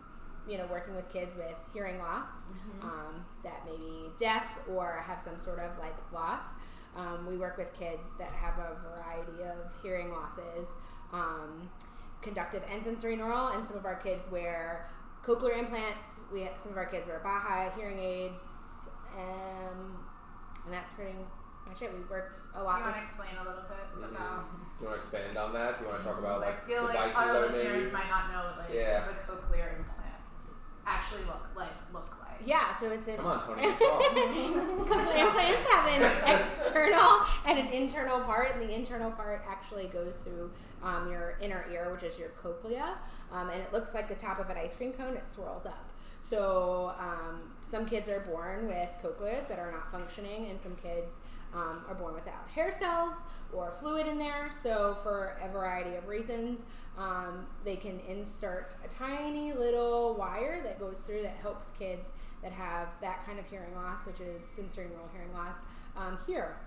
you 0.50 0.58
know, 0.58 0.66
working 0.72 0.96
with 0.96 1.12
kids 1.12 1.36
with 1.36 1.56
hearing 1.74 2.00
loss 2.00 2.48
um, 2.82 3.24
that 3.44 3.64
may 3.66 3.78
be 3.78 4.10
deaf 4.18 4.58
or 4.68 5.04
have 5.06 5.22
some 5.22 5.38
sort 5.38 5.60
of 5.60 5.78
like 5.80 5.96
loss. 6.12 6.46
Um, 6.98 7.28
we 7.28 7.38
work 7.38 7.58
with 7.58 7.72
kids 7.78 8.14
that 8.18 8.32
have 8.32 8.58
a 8.58 8.76
variety 8.82 9.44
of 9.44 9.72
hearing 9.84 10.12
losses, 10.12 10.72
um, 11.14 11.70
conductive 12.22 12.64
and 12.70 12.82
sensorineural, 12.82 13.56
and 13.56 13.64
some 13.66 13.78
of 13.78 13.86
our 13.86 13.96
kids 13.96 14.30
wear 14.32 14.88
cochlear 15.24 15.58
implants. 15.58 16.18
We 16.34 16.42
have, 16.42 16.58
some 16.58 16.72
of 16.72 16.78
our 16.78 16.88
kids 16.88 17.08
wear 17.08 17.20
Baha 17.24 17.72
hearing 17.78 18.00
aids, 18.00 18.42
um, 19.16 20.00
and 20.66 20.74
that's 20.74 20.94
pretty 20.94 21.14
much 21.68 21.82
it. 21.84 21.94
We 21.94 22.02
worked 22.10 22.38
a 22.56 22.64
lot. 22.64 22.78
Do 22.78 22.80
you 22.80 22.86
lot. 22.86 22.92
want 22.92 22.96
to 22.96 23.02
explain 23.02 23.30
a 23.40 23.48
little 23.48 23.64
bit 23.70 24.10
about? 24.10 24.46
Do 24.80 24.86
you 24.86 24.90
want 24.90 25.00
to 25.00 25.06
expand 25.06 25.38
on 25.38 25.54
that? 25.54 25.78
Do 25.78 25.86
you 25.86 25.92
want 25.92 26.02
to 26.02 26.08
talk 26.10 26.20
about 26.20 26.42
I 26.42 26.46
like 26.48 26.68
feel 26.68 26.84
like 26.84 26.94
devices 26.94 27.16
our 27.18 27.34
that 27.34 27.42
listeners 27.52 27.86
may 27.86 27.92
might 27.92 28.10
not 28.10 28.32
know 28.32 28.42
what 28.50 28.66
like 28.66 28.74
Yeah. 28.74 29.06
the 29.06 29.14
cochlear 29.32 29.78
implants 29.78 29.99
actually 30.90 31.22
look 31.26 31.48
like. 31.56 31.70
Look 31.94 32.10
like. 32.20 32.40
Yeah, 32.46 32.76
so 32.78 32.90
it's 32.90 33.08
an 33.08 33.18
Come 33.18 33.26
on, 33.26 33.44
Tony, 33.46 33.64
talk. 33.68 35.16
implants 35.16 35.70
have 35.70 35.88
an 35.88 36.04
external 36.26 37.22
and 37.46 37.60
an 37.60 37.68
internal 37.68 38.22
part, 38.22 38.56
and 38.56 38.62
the 38.62 38.74
internal 38.74 39.12
part 39.12 39.44
actually 39.48 39.88
goes 39.88 40.16
through 40.24 40.50
um, 40.82 41.12
your 41.12 41.38
inner 41.42 41.66
ear, 41.72 41.92
which 41.92 42.04
is 42.04 42.18
your 42.18 42.30
cochlea, 42.30 42.98
um, 43.32 43.50
and 43.50 43.62
it 43.62 43.74
looks 43.74 43.94
like 43.94 44.08
the 44.08 44.16
top 44.16 44.40
of 44.40 44.50
an 44.50 44.58
ice 44.58 44.74
cream 44.76 44.94
cone. 44.94 45.16
It 45.16 45.28
swirls 45.28 45.66
up. 45.66 45.89
So 46.22 46.94
um, 47.00 47.54
some 47.62 47.86
kids 47.86 48.10
are 48.10 48.20
born 48.20 48.68
with 48.68 48.90
cochleas 49.02 49.48
that 49.48 49.60
are 49.60 49.72
not 49.72 49.92
functioning, 49.92 50.48
and 50.50 50.60
some 50.60 50.76
kids 50.76 51.16
um, 51.54 51.84
are 51.88 51.96
born 51.96 52.14
without 52.14 52.48
hair 52.54 52.72
cells 52.72 53.16
or 53.54 53.72
fluid 53.72 54.06
in 54.06 54.20
there. 54.20 54.52
So 54.52 54.98
for 55.02 55.40
a 55.42 55.48
variety 55.50 55.96
of 55.96 56.08
reasons, 56.08 56.62
um, 56.98 57.48
they 57.64 57.76
can 57.76 58.00
insert 58.08 58.76
a 58.86 58.88
tiny 58.88 59.54
little 59.54 60.16
wire 60.16 60.62
that 60.64 60.80
goes 60.80 61.00
through 61.00 61.24
that 61.24 61.38
helps 61.42 61.72
kids 61.72 62.10
that 62.44 62.52
have 62.52 62.90
that 63.02 63.26
kind 63.26 63.40
of 63.40 63.46
hearing 63.46 63.74
loss, 63.76 64.06
which 64.06 64.20
is 64.20 64.42
sensorineural 64.42 65.12
hearing 65.12 65.34
loss, 65.34 65.62
um, 65.98 66.18
hear. 66.28 66.58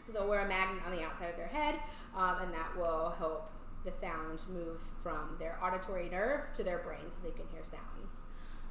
So 0.00 0.12
they'll 0.12 0.28
wear 0.28 0.44
a 0.44 0.48
magnet 0.48 0.82
on 0.86 0.94
the 0.94 1.02
outside 1.02 1.30
of 1.30 1.36
their 1.36 1.48
head, 1.48 1.76
um, 2.14 2.36
and 2.42 2.54
that 2.54 2.76
will 2.76 3.14
help 3.18 3.50
the 3.84 3.92
sound 3.92 4.42
move 4.52 4.80
from 5.02 5.36
their 5.38 5.58
auditory 5.62 6.08
nerve 6.08 6.52
to 6.54 6.62
their 6.62 6.78
brain 6.78 7.10
so 7.10 7.18
they 7.22 7.30
can 7.30 7.46
hear 7.52 7.64
sounds. 7.64 7.95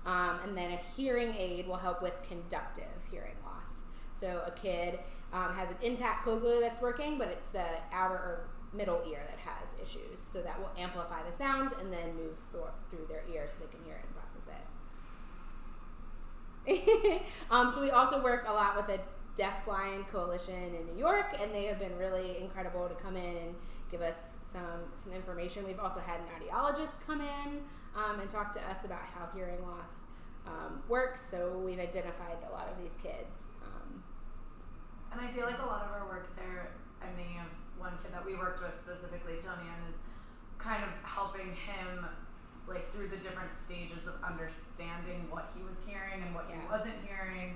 Um, 0.05 0.39
and 0.43 0.55
then 0.55 0.71
a 0.71 0.77
hearing 0.77 1.33
aid 1.33 1.67
will 1.67 1.77
help 1.77 2.01
with 2.01 2.17
conductive 2.27 2.85
hearing 3.09 3.35
loss. 3.43 3.81
So 4.13 4.43
a 4.45 4.51
kid 4.51 4.99
um, 5.33 5.53
has 5.53 5.69
an 5.69 5.77
intact 5.81 6.23
cochlea 6.23 6.61
that's 6.61 6.79
working, 6.79 7.17
but 7.17 7.27
it's 7.29 7.47
the 7.47 7.65
outer 7.91 8.15
or 8.15 8.47
middle 8.71 9.01
ear 9.09 9.25
that 9.29 9.39
has 9.39 9.69
issues. 9.81 10.19
So 10.19 10.41
that 10.41 10.59
will 10.59 10.71
amplify 10.77 11.23
the 11.23 11.35
sound 11.35 11.73
and 11.79 11.91
then 11.91 12.15
move 12.15 12.37
thro- 12.51 12.73
through 12.89 13.07
their 13.07 13.23
ear 13.33 13.47
so 13.47 13.55
they 13.59 13.75
can 13.75 13.83
hear 13.83 13.95
it 13.95 14.05
and 14.05 14.15
process 14.15 14.47
it. 14.47 14.61
um, 17.51 17.71
so 17.73 17.81
we 17.81 17.91
also 17.91 18.23
work 18.23 18.45
a 18.47 18.53
lot 18.53 18.75
with 18.75 18.89
a 18.89 19.01
deaf-blind 19.35 20.07
coalition 20.07 20.75
in 20.75 20.85
New 20.85 20.99
York, 20.99 21.35
and 21.39 21.53
they 21.53 21.65
have 21.65 21.79
been 21.79 21.95
really 21.97 22.37
incredible 22.39 22.87
to 22.87 22.95
come 22.95 23.17
in 23.17 23.37
and 23.37 23.55
give 23.91 24.01
us 24.01 24.37
some 24.41 24.63
some 24.95 25.13
information. 25.13 25.65
We've 25.65 25.79
also 25.79 25.99
had 25.99 26.19
an 26.21 26.25
audiologist 26.35 27.05
come 27.05 27.21
in 27.21 27.61
um, 27.95 28.19
and 28.19 28.29
talk 28.29 28.51
to 28.53 28.61
us 28.69 28.85
about 28.85 29.01
how 29.01 29.27
hearing 29.35 29.61
loss 29.63 30.03
um, 30.45 30.83
works. 30.87 31.21
So 31.21 31.57
we've 31.63 31.79
identified 31.79 32.37
a 32.47 32.51
lot 32.51 32.67
of 32.69 32.81
these 32.81 32.95
kids. 33.01 33.49
Um, 33.63 34.03
And 35.11 35.21
I 35.21 35.27
feel 35.31 35.45
like 35.45 35.59
a 35.59 35.65
lot 35.65 35.85
of 35.85 35.91
our 35.91 36.07
work 36.07 36.35
there, 36.35 36.71
I'm 37.01 37.15
thinking 37.15 37.39
of 37.39 37.47
one 37.79 37.93
kid 38.03 38.13
that 38.13 38.25
we 38.25 38.35
worked 38.35 38.61
with 38.61 38.75
specifically, 38.75 39.35
Tony, 39.39 39.67
and 39.67 39.93
is 39.93 40.01
kind 40.57 40.83
of 40.83 40.89
helping 41.07 41.53
him 41.53 42.05
like 42.67 42.89
through 42.91 43.07
the 43.07 43.17
different 43.17 43.51
stages 43.51 44.07
of 44.07 44.15
understanding 44.23 45.27
what 45.29 45.51
he 45.55 45.61
was 45.63 45.85
hearing 45.85 46.23
and 46.25 46.33
what 46.33 46.45
he 46.49 46.57
wasn't 46.69 46.95
hearing 47.05 47.55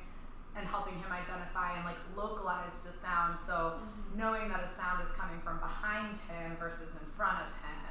and 0.55 0.67
helping 0.67 0.93
him 0.93 1.11
identify 1.11 1.73
and 1.75 1.85
like 1.85 1.97
localize 2.15 2.83
to 2.85 2.89
sound 2.89 3.37
so 3.37 3.73
knowing 4.15 4.47
that 4.49 4.61
a 4.63 4.67
sound 4.67 5.01
is 5.01 5.09
coming 5.17 5.39
from 5.41 5.59
behind 5.59 6.15
him 6.29 6.55
versus 6.59 6.93
in 6.93 7.05
front 7.17 7.37
of 7.41 7.49
him 7.65 7.88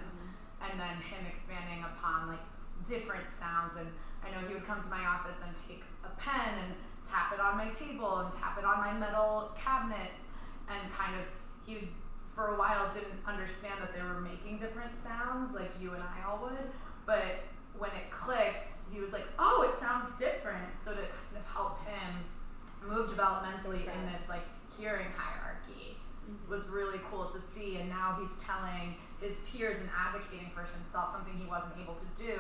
and 0.62 0.79
then 0.79 0.97
him 1.03 1.25
expanding 1.27 1.85
upon 1.85 2.29
like 2.29 2.44
different 2.87 3.31
sounds. 3.31 3.77
And 3.77 3.88
i 4.25 4.31
know 4.31 4.47
he 4.47 4.55
would 4.55 4.66
come 4.66 4.83
to 4.83 4.90
my 4.90 5.05
office 5.07 5.37
and 5.44 5.55
take 5.55 5.83
a 6.05 6.11
pen 6.21 6.59
and 6.64 6.75
tap 7.05 7.33
it 7.33 7.40
on 7.40 7.57
my 7.57 7.68
table 7.68 8.18
and 8.18 8.33
tap 8.33 8.59
it 8.59 8.64
on 8.64 8.79
my 8.79 8.92
metal 8.92 9.51
cabinets. 9.59 10.23
And 10.68 10.92
kind 10.92 11.14
of 11.14 11.25
he 11.66 11.88
for 12.35 12.55
a 12.55 12.59
while 12.59 12.92
didn't 12.92 13.18
understand 13.27 13.81
that 13.81 13.94
they 13.94 14.03
were 14.03 14.21
making 14.21 14.59
different 14.59 14.94
sounds 14.94 15.55
like 15.55 15.73
you 15.81 15.92
and 15.94 16.03
i 16.03 16.29
all 16.29 16.38
would. 16.42 16.71
But 17.07 17.44
when 17.79 17.90
it 17.90 18.11
clicked 18.11 18.66
he 18.90 19.01
was 19.01 19.12
like 19.12 19.27
oh 19.38 19.71
it 19.73 19.79
sounds 19.81 20.09
different. 20.18 20.79
So 20.79 20.90
to 20.92 21.01
kind 21.01 21.37
of 21.37 21.53
help 21.53 21.87
him 21.87 22.25
move 22.87 23.11
developmentally 23.11 23.83
in 23.83 24.12
this 24.12 24.29
like 24.29 24.47
hearing 24.79 25.07
hierarchy 25.16 25.97
mm-hmm. 25.97 26.51
was 26.51 26.62
really 26.68 27.01
cool 27.11 27.27
to 27.27 27.38
see. 27.38 27.79
And 27.79 27.88
now 27.88 28.16
he's 28.21 28.31
telling 28.42 28.97
his 29.20 29.37
peers 29.50 29.76
and 29.76 29.88
advocating 29.94 30.50
for 30.50 30.62
himself 30.62 31.12
something 31.12 31.35
he 31.35 31.46
wasn't 31.46 31.72
able 31.81 31.94
to 31.94 32.07
do 32.16 32.38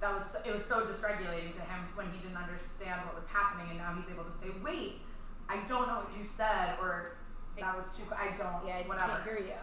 that 0.00 0.12
was 0.12 0.24
so, 0.24 0.38
it 0.44 0.52
was 0.52 0.64
so 0.64 0.82
dysregulating 0.82 1.52
to 1.52 1.62
him 1.62 1.80
when 1.94 2.06
he 2.12 2.18
didn't 2.18 2.36
understand 2.36 3.00
what 3.06 3.14
was 3.14 3.26
happening 3.28 3.66
and 3.70 3.78
now 3.78 3.94
he's 3.94 4.10
able 4.12 4.24
to 4.24 4.32
say 4.32 4.48
wait 4.62 5.00
i 5.48 5.56
don't 5.64 5.88
know 5.88 6.04
what 6.04 6.10
you 6.16 6.24
said 6.24 6.76
or 6.80 7.16
that 7.58 7.76
was 7.76 7.96
too 7.96 8.04
i 8.12 8.26
don't 8.36 8.66
yeah, 8.66 8.82
I 8.84 8.88
whatever 8.88 9.12
can't 9.12 9.24
hear 9.24 9.38
you. 9.38 9.62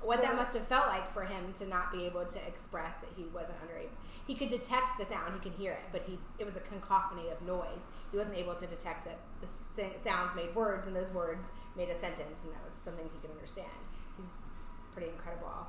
What 0.00 0.20
that 0.20 0.36
must 0.36 0.52
have 0.52 0.68
felt 0.68 0.88
like 0.88 1.10
for 1.10 1.24
him 1.24 1.54
to 1.54 1.66
not 1.66 1.90
be 1.90 2.04
able 2.04 2.26
to 2.26 2.46
express 2.46 2.98
that 2.98 3.08
he 3.16 3.24
wasn't 3.32 3.56
under 3.62 3.74
he 4.26 4.34
could 4.34 4.48
detect 4.48 4.96
the 4.98 5.04
sound, 5.04 5.34
he 5.34 5.40
could 5.40 5.58
hear 5.58 5.72
it, 5.72 5.84
but 5.92 6.02
he 6.06 6.18
it 6.38 6.44
was 6.44 6.56
a 6.56 6.60
cacophony 6.60 7.28
of 7.28 7.42
noise. 7.42 7.84
He 8.10 8.16
wasn't 8.16 8.38
able 8.38 8.54
to 8.54 8.66
detect 8.66 9.04
that 9.04 9.18
the 9.40 9.48
sounds 10.02 10.34
made 10.34 10.54
words 10.54 10.86
and 10.86 10.96
those 10.96 11.10
words 11.10 11.50
made 11.76 11.90
a 11.90 11.94
sentence, 11.94 12.40
and 12.42 12.52
that 12.52 12.64
was 12.64 12.72
something 12.72 13.04
he 13.12 13.18
could 13.20 13.30
understand. 13.30 13.68
He's 14.16 14.32
pretty 14.94 15.10
incredible. 15.10 15.66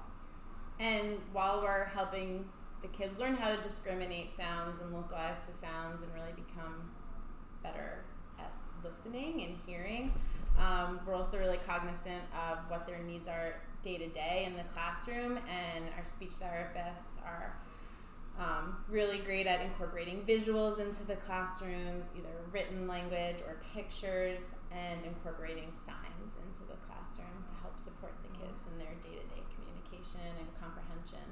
And 0.80 1.18
while 1.34 1.62
we're 1.62 1.86
helping 1.86 2.46
the 2.82 2.88
kids 2.90 3.20
learn 3.20 3.36
how 3.36 3.56
to 3.56 3.62
discriminate 3.62 4.32
sounds 4.32 4.82
and 4.82 4.94
localize 4.94 5.40
the 5.48 5.54
sounds 5.54 6.04
and 6.04 6.14
really 6.14 6.34
become 6.36 6.92
better 7.64 8.04
at 8.40 8.54
listening 8.84 9.44
and 9.44 9.58
hearing, 9.66 10.14
um, 10.58 11.00
we're 11.06 11.16
also 11.16 11.40
really 11.40 11.58
cognizant 11.58 12.22
of 12.50 12.60
what 12.70 12.86
their 12.86 13.00
needs 13.00 13.28
are 13.28 13.56
day 13.82 13.98
to 13.98 14.08
day 14.10 14.46
in 14.48 14.56
the 14.56 14.64
classroom. 14.74 15.40
And 15.50 15.86
our 15.98 16.06
speech 16.06 16.32
therapists 16.32 17.20
are 17.26 17.58
um, 18.40 18.78
really 18.90 19.20
great 19.20 19.48
at 19.48 19.62
incorporating 19.62 20.24
visuals 20.28 20.80
into 20.80 21.04
the 21.06 21.16
classrooms, 21.16 22.10
either 22.18 22.30
written 22.52 22.88
language 22.88 23.38
or 23.48 23.58
pictures, 23.74 24.42
and 24.76 25.00
incorporating 25.08 25.72
signs 25.72 26.36
into 26.44 26.68
the 26.68 26.76
classroom 26.84 27.32
to 27.48 27.54
help 27.64 27.80
support 27.80 28.12
the 28.22 28.32
kids 28.36 28.68
in 28.68 28.76
their 28.78 28.94
day 29.00 29.16
to 29.16 29.26
day 29.32 29.44
communication 29.56 30.36
and 30.38 30.48
comprehension. 30.60 31.24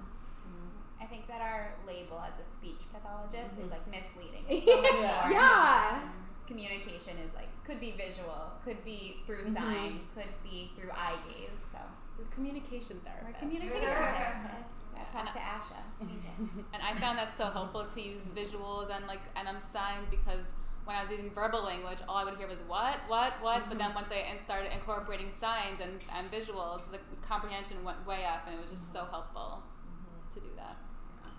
I 1.02 1.06
think 1.06 1.28
that 1.28 1.42
our 1.42 1.76
label 1.88 2.20
as 2.24 2.40
a 2.40 2.44
speech 2.48 2.82
pathologist 2.94 3.60
is 3.60 3.70
like 3.72 3.84
misleading. 3.92 4.44
It's 4.50 4.66
so 4.66 4.80
much 4.82 4.94
more. 4.96 5.32
Yeah. 5.32 6.00
Communication 6.48 7.18
is 7.26 7.34
like 7.34 7.48
could 7.64 7.80
be 7.80 7.92
visual, 7.92 8.52
could 8.64 8.84
be 8.86 9.18
through 9.26 9.44
Mhm. 9.44 9.54
sign, 9.54 10.00
could 10.16 10.32
be 10.44 10.72
through 10.76 10.92
eye 10.92 11.16
gaze. 11.28 11.60
So 11.72 11.80
We're 12.18 12.26
communication 12.26 13.02
therapists. 13.06 13.24
we're 13.26 13.40
communication 13.40 13.88
therapists. 13.90 14.76
Gotta 14.96 15.12
talk 15.12 15.32
to 15.34 15.40
Asha. 15.40 15.82
And 16.74 16.82
I 16.84 16.94
found 16.96 17.18
that 17.18 17.34
so 17.36 17.46
helpful 17.50 17.86
to 17.86 18.02
use 18.02 18.24
visuals 18.36 18.90
and 18.96 19.08
like 19.08 19.22
and 19.36 19.48
um, 19.48 19.60
signs 19.60 20.08
because 20.10 20.54
when 20.86 20.96
I 20.96 21.02
was 21.02 21.10
using 21.12 21.30
verbal 21.32 21.64
language, 21.64 22.00
all 22.10 22.18
I 22.18 22.26
would 22.26 22.36
hear 22.38 22.48
was 22.48 22.58
what, 22.68 22.98
what, 23.08 23.34
what. 23.42 23.70
But 23.70 23.78
then 23.78 23.94
once 23.94 24.10
I 24.12 24.36
started 24.38 24.74
incorporating 24.74 25.32
signs 25.32 25.80
and, 25.82 26.04
and 26.16 26.30
visuals, 26.32 26.82
the 26.92 27.00
comprehension 27.26 27.84
went 27.84 28.06
way 28.06 28.26
up, 28.26 28.46
and 28.48 28.56
it 28.56 28.62
was 28.62 28.70
just 28.72 28.92
so 28.92 29.06
helpful 29.10 29.64
to 30.34 30.40
do 30.40 30.48
that. 30.58 30.78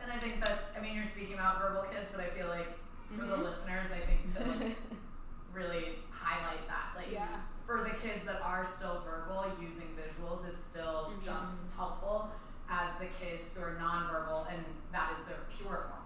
and 0.02 0.12
i 0.12 0.16
think 0.18 0.40
that 0.40 0.70
i 0.76 0.80
mean 0.80 0.94
you're 0.94 1.02
speaking 1.16 1.34
about 1.34 1.58
verbal 1.60 1.82
kids 1.90 2.06
but 2.12 2.20
i 2.20 2.28
feel 2.36 2.46
like 2.48 2.68
for 3.16 3.24
the 3.24 3.36
Mhm. 3.36 3.42
listeners 3.44 3.88
i 3.90 3.98
think 4.06 4.20
to 4.34 4.40
like 4.60 4.76
really 5.52 5.98
highlight 6.10 6.66
that 6.68 6.94
like 6.96 7.10
Yeah. 7.10 7.26
for 7.66 7.82
the 7.82 7.90
kids 7.90 8.24
that 8.24 8.40
are 8.42 8.64
still 8.64 9.02
verbal 9.04 9.46
using 9.60 9.88
visuals 9.98 10.48
is 10.48 10.56
still 10.56 11.10
Mhm. 11.10 11.24
just 11.24 11.58
as 11.64 11.74
helpful 11.74 12.30
as 12.68 12.94
the 13.02 13.06
kids 13.06 13.54
who 13.56 13.62
are 13.64 13.74
nonverbal 13.80 14.46
and 14.52 14.64
that 14.92 15.10
is 15.18 15.24
their 15.26 15.40
pure 15.56 15.88
form 15.90 16.03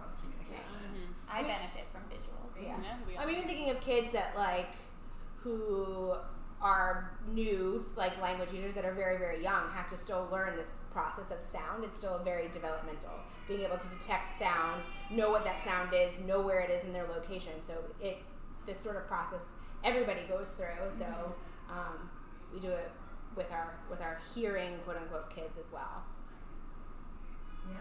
of 0.53 0.65
communication 0.65 0.89
Mm-hmm. 0.89 1.37
I 1.37 1.41
benefit 1.43 1.85
from 1.91 2.01
visuals. 2.09 2.61
Yeah. 2.61 2.95
we 3.07 3.17
I'm 3.17 3.29
even 3.29 3.45
thinking 3.45 3.69
of 3.69 3.79
kids 3.81 4.11
that 4.11 4.35
like 4.35 4.75
who 5.43 6.15
are 6.61 7.11
new, 7.31 7.85
like 7.95 8.19
language 8.21 8.51
users 8.51 8.73
that 8.73 8.83
are 8.83 8.93
very, 8.93 9.17
very 9.17 9.41
young, 9.41 9.69
have 9.71 9.87
to 9.87 9.95
still 9.95 10.27
learn 10.31 10.57
this 10.57 10.71
process 10.91 11.31
of 11.31 11.41
sound. 11.41 11.83
It's 11.83 11.97
still 11.97 12.19
very 12.23 12.49
developmental. 12.49 13.11
Being 13.47 13.61
able 13.61 13.77
to 13.77 13.87
detect 13.87 14.31
sound, 14.31 14.83
know 15.09 15.29
what 15.29 15.45
that 15.45 15.63
sound 15.63 15.93
is, 15.93 16.19
know 16.21 16.41
where 16.41 16.59
it 16.59 16.69
is 16.69 16.83
in 16.83 16.91
their 16.91 17.07
location. 17.07 17.53
So 17.65 17.73
it 18.01 18.17
this 18.65 18.79
sort 18.79 18.97
of 18.97 19.07
process 19.07 19.53
everybody 19.83 20.21
goes 20.27 20.49
through. 20.49 20.89
So 20.89 21.05
um, 21.69 22.09
we 22.53 22.59
do 22.59 22.69
it 22.69 22.91
with 23.35 23.51
our 23.51 23.75
with 23.89 24.01
our 24.01 24.19
hearing 24.35 24.77
quote 24.83 24.97
unquote 24.97 25.33
kids 25.33 25.57
as 25.57 25.71
well. 25.71 26.03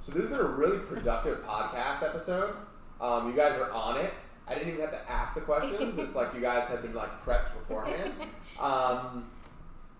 So 0.02 0.12
this 0.12 0.22
has 0.22 0.30
been 0.30 0.40
a 0.40 0.50
really 0.50 0.78
productive 0.78 1.44
podcast 1.44 2.02
episode. 2.02 2.54
Um, 3.00 3.28
you 3.30 3.36
guys 3.36 3.58
are 3.58 3.70
on 3.70 3.98
it. 3.98 4.12
I 4.46 4.54
didn't 4.54 4.70
even 4.70 4.80
have 4.80 4.92
to 4.92 5.10
ask 5.10 5.34
the 5.34 5.42
questions. 5.42 5.98
It's 5.98 6.14
like 6.14 6.32
you 6.34 6.40
guys 6.40 6.68
had 6.68 6.82
been 6.82 6.94
like 6.94 7.24
prepped 7.24 7.52
beforehand. 7.58 8.12
Um, 8.58 9.30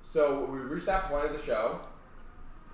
so 0.03 0.47
we 0.47 0.59
reached 0.59 0.87
that 0.87 1.05
point 1.05 1.27
of 1.27 1.33
the 1.33 1.41
show 1.41 1.79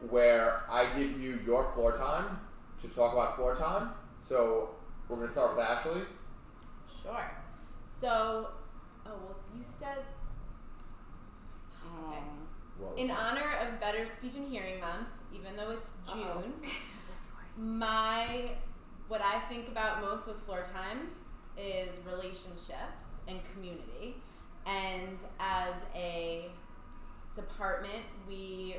where 0.09 0.63
I 0.71 0.99
give 0.99 1.21
you 1.21 1.39
your 1.45 1.71
floor 1.75 1.95
time 1.95 2.41
to 2.81 2.89
talk 2.89 3.13
about 3.13 3.37
floor 3.37 3.55
time. 3.55 3.91
So 4.23 4.71
we're 5.09 5.17
gonna 5.17 5.31
start 5.31 5.57
with 5.57 5.67
Ashley. 5.67 6.01
Sure. 7.03 7.31
So, 7.87 8.49
oh 9.05 9.11
well, 9.11 9.37
you 9.55 9.63
said. 9.63 9.99
Okay. 12.09 12.21
Whoa. 12.79 12.95
In 12.97 13.11
honor 13.11 13.59
of 13.61 13.79
Better 13.79 14.07
Speech 14.07 14.37
and 14.37 14.49
Hearing 14.49 14.81
Month, 14.81 15.09
even 15.35 15.57
though 15.57 15.71
it's 15.71 15.89
June, 16.13 16.53
my 17.79 18.51
what 19.09 19.21
I 19.21 19.41
think 19.49 19.69
about 19.69 20.01
most 20.01 20.27
with 20.27 20.41
floor 20.43 20.65
time 20.73 21.09
is 21.59 21.91
relationships 22.11 23.05
and 23.29 23.41
community. 23.53 24.17
And 24.67 25.19
as 25.41 25.75
a 25.95 26.47
department, 27.35 28.05
we 28.27 28.77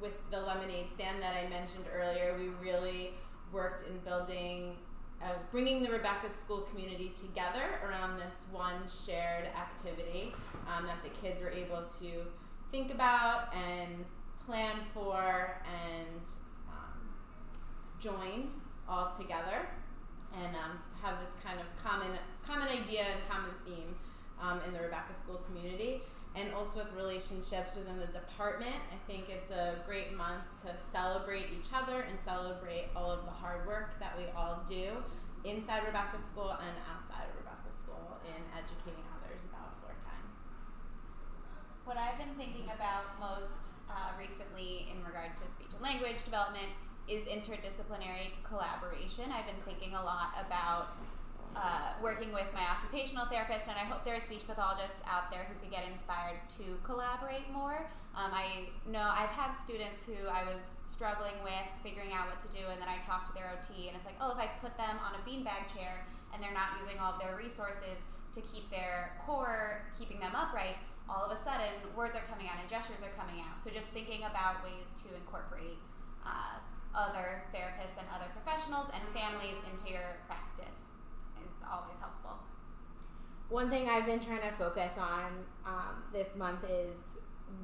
with 0.00 0.12
the 0.30 0.40
lemonade 0.40 0.86
stand 0.92 1.22
that 1.22 1.34
I 1.34 1.48
mentioned 1.48 1.84
earlier, 1.94 2.36
we 2.38 2.48
really 2.64 3.14
worked 3.52 3.88
in 3.88 3.96
building, 3.98 4.76
uh, 5.22 5.28
bringing 5.50 5.82
the 5.82 5.90
Rebecca 5.90 6.28
School 6.28 6.62
community 6.62 7.12
together 7.16 7.78
around 7.86 8.18
this 8.18 8.46
one 8.50 8.82
shared 9.06 9.46
activity 9.46 10.32
um, 10.66 10.86
that 10.86 11.02
the 11.02 11.10
kids 11.10 11.40
were 11.40 11.50
able 11.50 11.84
to 12.00 12.24
think 12.70 12.92
about 12.92 13.54
and 13.54 14.04
plan 14.46 14.76
for 14.92 15.60
and 15.64 16.22
um, 16.68 17.00
join 18.00 18.48
all 18.88 19.10
together 19.10 19.68
and 20.36 20.54
um, 20.56 20.78
have 21.00 21.18
this 21.20 21.34
kind 21.42 21.60
of 21.60 21.66
common 21.82 22.18
common 22.44 22.68
idea 22.68 23.02
and 23.02 23.28
common 23.28 23.50
theme 23.64 23.94
um, 24.40 24.60
in 24.66 24.72
the 24.72 24.80
Rebecca 24.80 25.14
School 25.14 25.40
community 25.46 26.02
and 26.34 26.52
also 26.52 26.78
with 26.78 26.92
relationships 26.96 27.70
within 27.76 27.98
the 27.98 28.10
department. 28.10 28.74
I 28.90 28.98
think 29.06 29.30
it's 29.30 29.50
a 29.50 29.76
great 29.86 30.16
month 30.16 30.42
to 30.62 30.74
celebrate 30.76 31.46
each 31.56 31.70
other 31.72 32.00
and 32.02 32.18
celebrate 32.18 32.86
all 32.96 33.10
of 33.10 33.24
the 33.24 33.30
hard 33.30 33.66
work 33.66 33.98
that 34.00 34.18
we 34.18 34.24
all 34.36 34.62
do 34.68 34.90
inside 35.44 35.84
Rebecca 35.86 36.18
School 36.20 36.50
and 36.50 36.74
outside 36.90 37.30
of 37.30 37.36
Rebecca 37.38 37.70
School 37.70 38.18
in 38.26 38.42
educating 38.58 39.04
others. 39.14 39.23
What 41.84 42.00
I've 42.00 42.16
been 42.16 42.32
thinking 42.40 42.64
about 42.72 43.12
most 43.20 43.76
uh, 43.92 44.16
recently 44.16 44.88
in 44.88 45.04
regard 45.04 45.36
to 45.36 45.44
speech 45.44 45.68
and 45.76 45.84
language 45.84 46.16
development 46.24 46.72
is 47.12 47.28
interdisciplinary 47.28 48.32
collaboration. 48.40 49.28
I've 49.28 49.44
been 49.44 49.60
thinking 49.68 49.92
a 49.92 50.00
lot 50.00 50.32
about 50.40 50.96
uh, 51.52 51.92
working 52.00 52.32
with 52.32 52.48
my 52.56 52.64
occupational 52.64 53.28
therapist, 53.28 53.68
and 53.68 53.76
I 53.76 53.84
hope 53.84 54.00
there 54.00 54.16
are 54.16 54.24
speech 54.24 54.48
pathologists 54.48 55.04
out 55.04 55.28
there 55.28 55.44
who 55.44 55.60
could 55.60 55.68
get 55.68 55.84
inspired 55.84 56.40
to 56.56 56.80
collaborate 56.88 57.52
more. 57.52 57.84
Um, 58.16 58.32
I 58.32 58.72
know 58.88 59.04
I've 59.04 59.36
had 59.36 59.52
students 59.52 60.08
who 60.08 60.16
I 60.32 60.40
was 60.48 60.64
struggling 60.88 61.36
with 61.44 61.68
figuring 61.84 62.16
out 62.16 62.32
what 62.32 62.40
to 62.48 62.48
do, 62.48 62.64
and 62.72 62.80
then 62.80 62.88
I 62.88 62.96
talked 63.04 63.28
to 63.28 63.34
their 63.36 63.52
OT, 63.52 63.92
and 63.92 63.94
it's 63.96 64.08
like, 64.08 64.16
oh, 64.24 64.32
if 64.32 64.40
I 64.40 64.48
put 64.64 64.72
them 64.80 64.96
on 65.04 65.20
a 65.20 65.22
beanbag 65.28 65.68
chair 65.68 66.00
and 66.32 66.40
they're 66.40 66.56
not 66.56 66.80
using 66.80 66.96
all 66.96 67.12
of 67.12 67.20
their 67.20 67.36
resources 67.36 68.08
to 68.32 68.40
keep 68.40 68.72
their 68.72 69.20
core, 69.20 69.84
keeping 70.00 70.18
them 70.18 70.32
upright, 70.34 70.80
all 71.08 71.24
of 71.24 71.32
a 71.32 71.36
sudden 71.36 71.72
words 71.94 72.16
are 72.16 72.24
coming 72.30 72.48
out 72.48 72.56
and 72.60 72.68
gestures 72.68 73.02
are 73.02 73.12
coming 73.16 73.42
out. 73.42 73.62
So 73.62 73.70
just 73.70 73.88
thinking 73.88 74.24
about 74.24 74.64
ways 74.64 74.92
to 75.04 75.14
incorporate 75.14 75.78
uh, 76.24 76.58
other 76.94 77.42
therapists 77.52 77.98
and 77.98 78.06
other 78.14 78.30
professionals 78.32 78.86
and 78.94 79.02
families 79.12 79.56
into 79.70 79.92
your 79.92 80.16
practice 80.26 80.94
is 81.42 81.62
always 81.70 81.98
helpful. 81.98 82.38
One 83.50 83.68
thing 83.68 83.88
I've 83.88 84.06
been 84.06 84.20
trying 84.20 84.40
to 84.40 84.52
focus 84.56 84.96
on 84.98 85.44
um, 85.66 86.02
this 86.12 86.36
month 86.36 86.64
is 86.68 87.18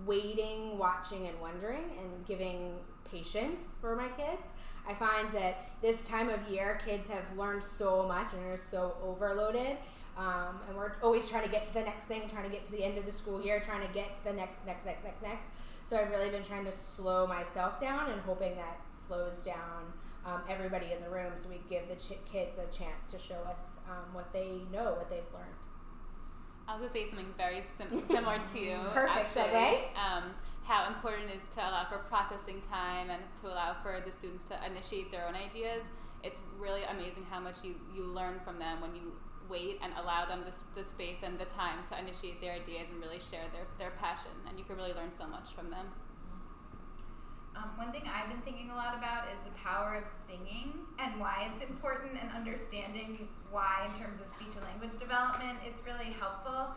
waiting, 0.05 0.77
watching, 0.79 1.27
and 1.27 1.41
wondering, 1.41 1.85
and 1.99 2.27
giving 2.27 2.75
patience 3.11 3.77
for 3.81 3.97
my 3.97 4.09
kids. 4.09 4.51
I 4.89 4.95
find 4.95 5.33
that 5.33 5.71
this 5.81 6.07
time 6.07 6.29
of 6.29 6.49
year, 6.49 6.81
kids 6.85 7.09
have 7.09 7.37
learned 7.37 7.63
so 7.63 8.07
much 8.07 8.33
and 8.33 8.45
are 8.47 8.57
so 8.57 8.97
overloaded. 9.03 9.77
Um, 10.21 10.61
and 10.69 10.77
we're 10.77 10.93
always 11.03 11.31
trying 11.31 11.45
to 11.45 11.49
get 11.49 11.65
to 11.67 11.73
the 11.73 11.81
next 11.81 12.05
thing, 12.05 12.29
trying 12.29 12.45
to 12.45 12.51
get 12.51 12.63
to 12.67 12.73
the 12.73 12.85
end 12.85 12.99
of 12.99 13.07
the 13.07 13.13
school 13.13 13.41
year, 13.43 13.59
trying 13.59 13.87
to 13.87 13.93
get 13.95 14.19
to 14.19 14.25
the 14.25 14.35
next, 14.35 14.67
next, 14.67 14.85
next, 14.85 15.03
next, 15.03 15.23
next. 15.23 15.49
So 15.85 15.97
I've 15.97 16.11
really 16.11 16.29
been 16.29 16.43
trying 16.43 16.67
to 16.67 16.73
slow 16.73 17.27
myself 17.27 17.81
down 17.81 18.11
and 18.11 18.21
hoping 18.21 18.55
that 18.57 18.81
slows 18.93 19.43
down 19.43 19.95
um, 20.27 20.43
everybody 20.47 20.93
in 20.93 21.03
the 21.03 21.09
room 21.09 21.33
so 21.37 21.49
we 21.49 21.63
give 21.71 21.89
the 21.89 21.95
ch- 21.95 22.19
kids 22.31 22.59
a 22.59 22.67
chance 22.71 23.11
to 23.13 23.19
show 23.19 23.41
us 23.51 23.77
um, 23.89 24.13
what 24.13 24.31
they 24.35 24.61
know, 24.71 24.93
what 24.93 25.09
they've 25.09 25.33
learned. 25.33 25.57
I 26.69 26.79
was 26.79 26.93
gonna 26.93 27.07
say 27.07 27.09
something 27.09 27.33
very 27.39 27.63
sim- 27.63 28.05
similar 28.11 28.39
to 28.53 28.59
you. 28.61 28.77
Perfect 28.93 29.37
actually. 29.37 29.59
segue. 29.59 29.81
Um, 29.97 30.25
how 30.65 30.87
important 30.87 31.31
it 31.31 31.37
is 31.37 31.47
to 31.55 31.61
allow 31.61 31.87
for 31.89 31.99
processing 31.99 32.61
time 32.71 33.09
and 33.09 33.23
to 33.41 33.49
allow 33.49 33.75
for 33.83 34.03
the 34.05 34.13
students 34.13 34.45
to 34.49 34.59
initiate 34.71 35.11
their 35.11 35.27
own 35.27 35.35
ideas. 35.35 35.87
It's 36.23 36.41
really 36.59 36.83
amazing 36.85 37.25
how 37.31 37.41
much 37.41 37.65
you, 37.65 37.75
you 37.93 38.05
learn 38.05 38.39
from 38.45 38.59
them 38.59 38.83
when 38.83 38.95
you 38.95 39.15
wait 39.51 39.79
and 39.83 39.93
allow 40.01 40.25
them 40.25 40.45
the, 40.47 40.55
the 40.81 40.87
space 40.87 41.23
and 41.23 41.39
the 41.39 41.45
time 41.47 41.79
to 41.91 41.99
initiate 41.99 42.41
their 42.41 42.53
ideas 42.53 42.89
and 42.91 43.01
really 43.01 43.21
share 43.21 43.45
their, 43.53 43.67
their 43.79 43.91
passion. 43.99 44.31
And 44.49 44.59
you 44.59 44.65
can 44.65 44.77
really 44.77 44.95
learn 44.95 45.13
so 45.13 45.27
much 45.27 45.53
from 45.53 45.71
them. 45.71 45.87
Um, 47.57 47.77
one 47.77 47.93
thing 47.93 48.09
I've 48.09 48.31
been 48.31 48.41
thinking 48.41 48.71
a 48.71 48.77
lot 48.77 48.97
about 48.97 49.27
is 49.29 49.37
the 49.45 49.53
power 49.59 49.95
of 49.95 50.09
singing 50.25 50.73
and 50.99 51.21
why 51.21 51.51
it's 51.53 51.63
important 51.63 52.17
and 52.23 52.31
understanding 52.31 53.29
why, 53.51 53.85
in 53.85 53.93
terms 54.01 54.21
of 54.23 54.29
speech 54.29 54.55
and 54.57 54.65
language 54.65 54.97
development, 54.97 55.59
it's 55.67 55.83
really 55.85 56.15
helpful. 56.17 56.73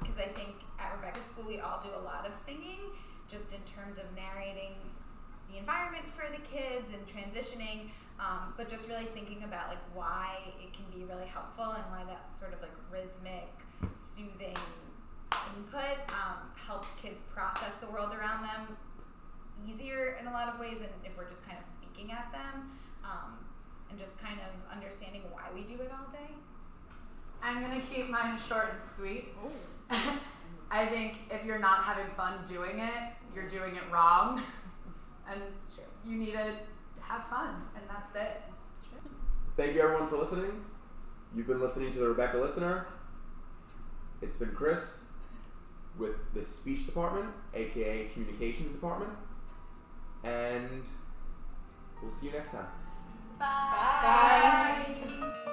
Because 0.00 0.18
um, 0.18 0.26
I 0.26 0.28
think 0.34 0.66
at 0.80 0.92
Rebecca 0.96 1.22
School 1.22 1.46
we 1.46 1.60
all 1.60 1.80
do 1.80 1.88
a 1.96 2.02
lot 2.02 2.26
of 2.26 2.34
singing, 2.34 2.90
just 3.30 3.54
in 3.54 3.62
terms 3.62 3.96
of 3.96 4.04
narrating 4.18 4.74
the 5.50 5.56
environment 5.56 6.04
for 6.12 6.26
the 6.28 6.42
kids 6.42 6.92
and 6.92 7.00
transitioning, 7.06 7.88
um, 8.20 8.54
but 8.56 8.68
just 8.68 8.88
really 8.88 9.04
thinking 9.04 9.44
about 9.44 9.68
like 9.68 9.82
why 9.94 10.38
it 10.60 10.72
can 10.72 10.84
be 10.96 11.04
really 11.04 11.26
helpful 11.26 11.72
and 11.72 11.84
why 11.90 12.04
that 12.06 12.34
sort 12.34 12.52
of 12.52 12.60
like 12.60 12.74
rhythmic, 12.90 13.48
soothing 13.94 14.56
input 15.56 15.98
um, 16.10 16.50
helps 16.54 16.88
kids 17.00 17.22
process 17.32 17.74
the 17.80 17.86
world 17.86 18.12
around 18.12 18.42
them 18.42 18.76
easier 19.66 20.16
in 20.20 20.26
a 20.26 20.32
lot 20.32 20.48
of 20.48 20.60
ways 20.60 20.78
than 20.78 20.88
if 21.04 21.16
we're 21.16 21.28
just 21.28 21.44
kind 21.46 21.58
of 21.58 21.64
speaking 21.64 22.12
at 22.12 22.30
them 22.32 22.70
um, 23.04 23.38
and 23.90 23.98
just 23.98 24.18
kind 24.18 24.38
of 24.40 24.76
understanding 24.76 25.22
why 25.30 25.42
we 25.54 25.62
do 25.62 25.80
it 25.82 25.90
all 25.92 26.10
day. 26.10 26.34
I'm 27.42 27.62
gonna 27.62 27.80
keep 27.80 28.08
mine 28.10 28.38
short 28.38 28.70
and 28.72 28.80
sweet. 28.80 29.28
I 30.70 30.86
think 30.86 31.18
if 31.30 31.44
you're 31.44 31.58
not 31.58 31.82
having 31.84 32.06
fun 32.16 32.34
doing 32.46 32.80
it, 32.80 33.02
you're 33.34 33.48
doing 33.48 33.76
it 33.76 33.82
wrong, 33.90 34.42
and 35.30 35.40
you 36.04 36.16
need 36.16 36.32
to 36.32 36.54
have 37.08 37.26
fun, 37.26 37.62
and 37.74 37.84
that's 37.88 38.14
it. 38.14 38.42
Thank 39.56 39.74
you 39.74 39.80
everyone 39.80 40.08
for 40.08 40.18
listening. 40.18 40.64
You've 41.34 41.46
been 41.46 41.60
listening 41.60 41.92
to 41.92 41.98
the 41.98 42.08
Rebecca 42.08 42.36
Listener. 42.38 42.86
It's 44.22 44.36
been 44.36 44.52
Chris 44.52 45.00
with 45.98 46.14
the 46.34 46.44
speech 46.44 46.86
department, 46.86 47.30
aka 47.54 48.08
communications 48.12 48.72
department. 48.72 49.12
And 50.22 50.82
we'll 52.02 52.10
see 52.10 52.26
you 52.26 52.32
next 52.32 52.52
time. 52.52 52.66
Bye. 53.38 54.84
Bye. 55.22 55.44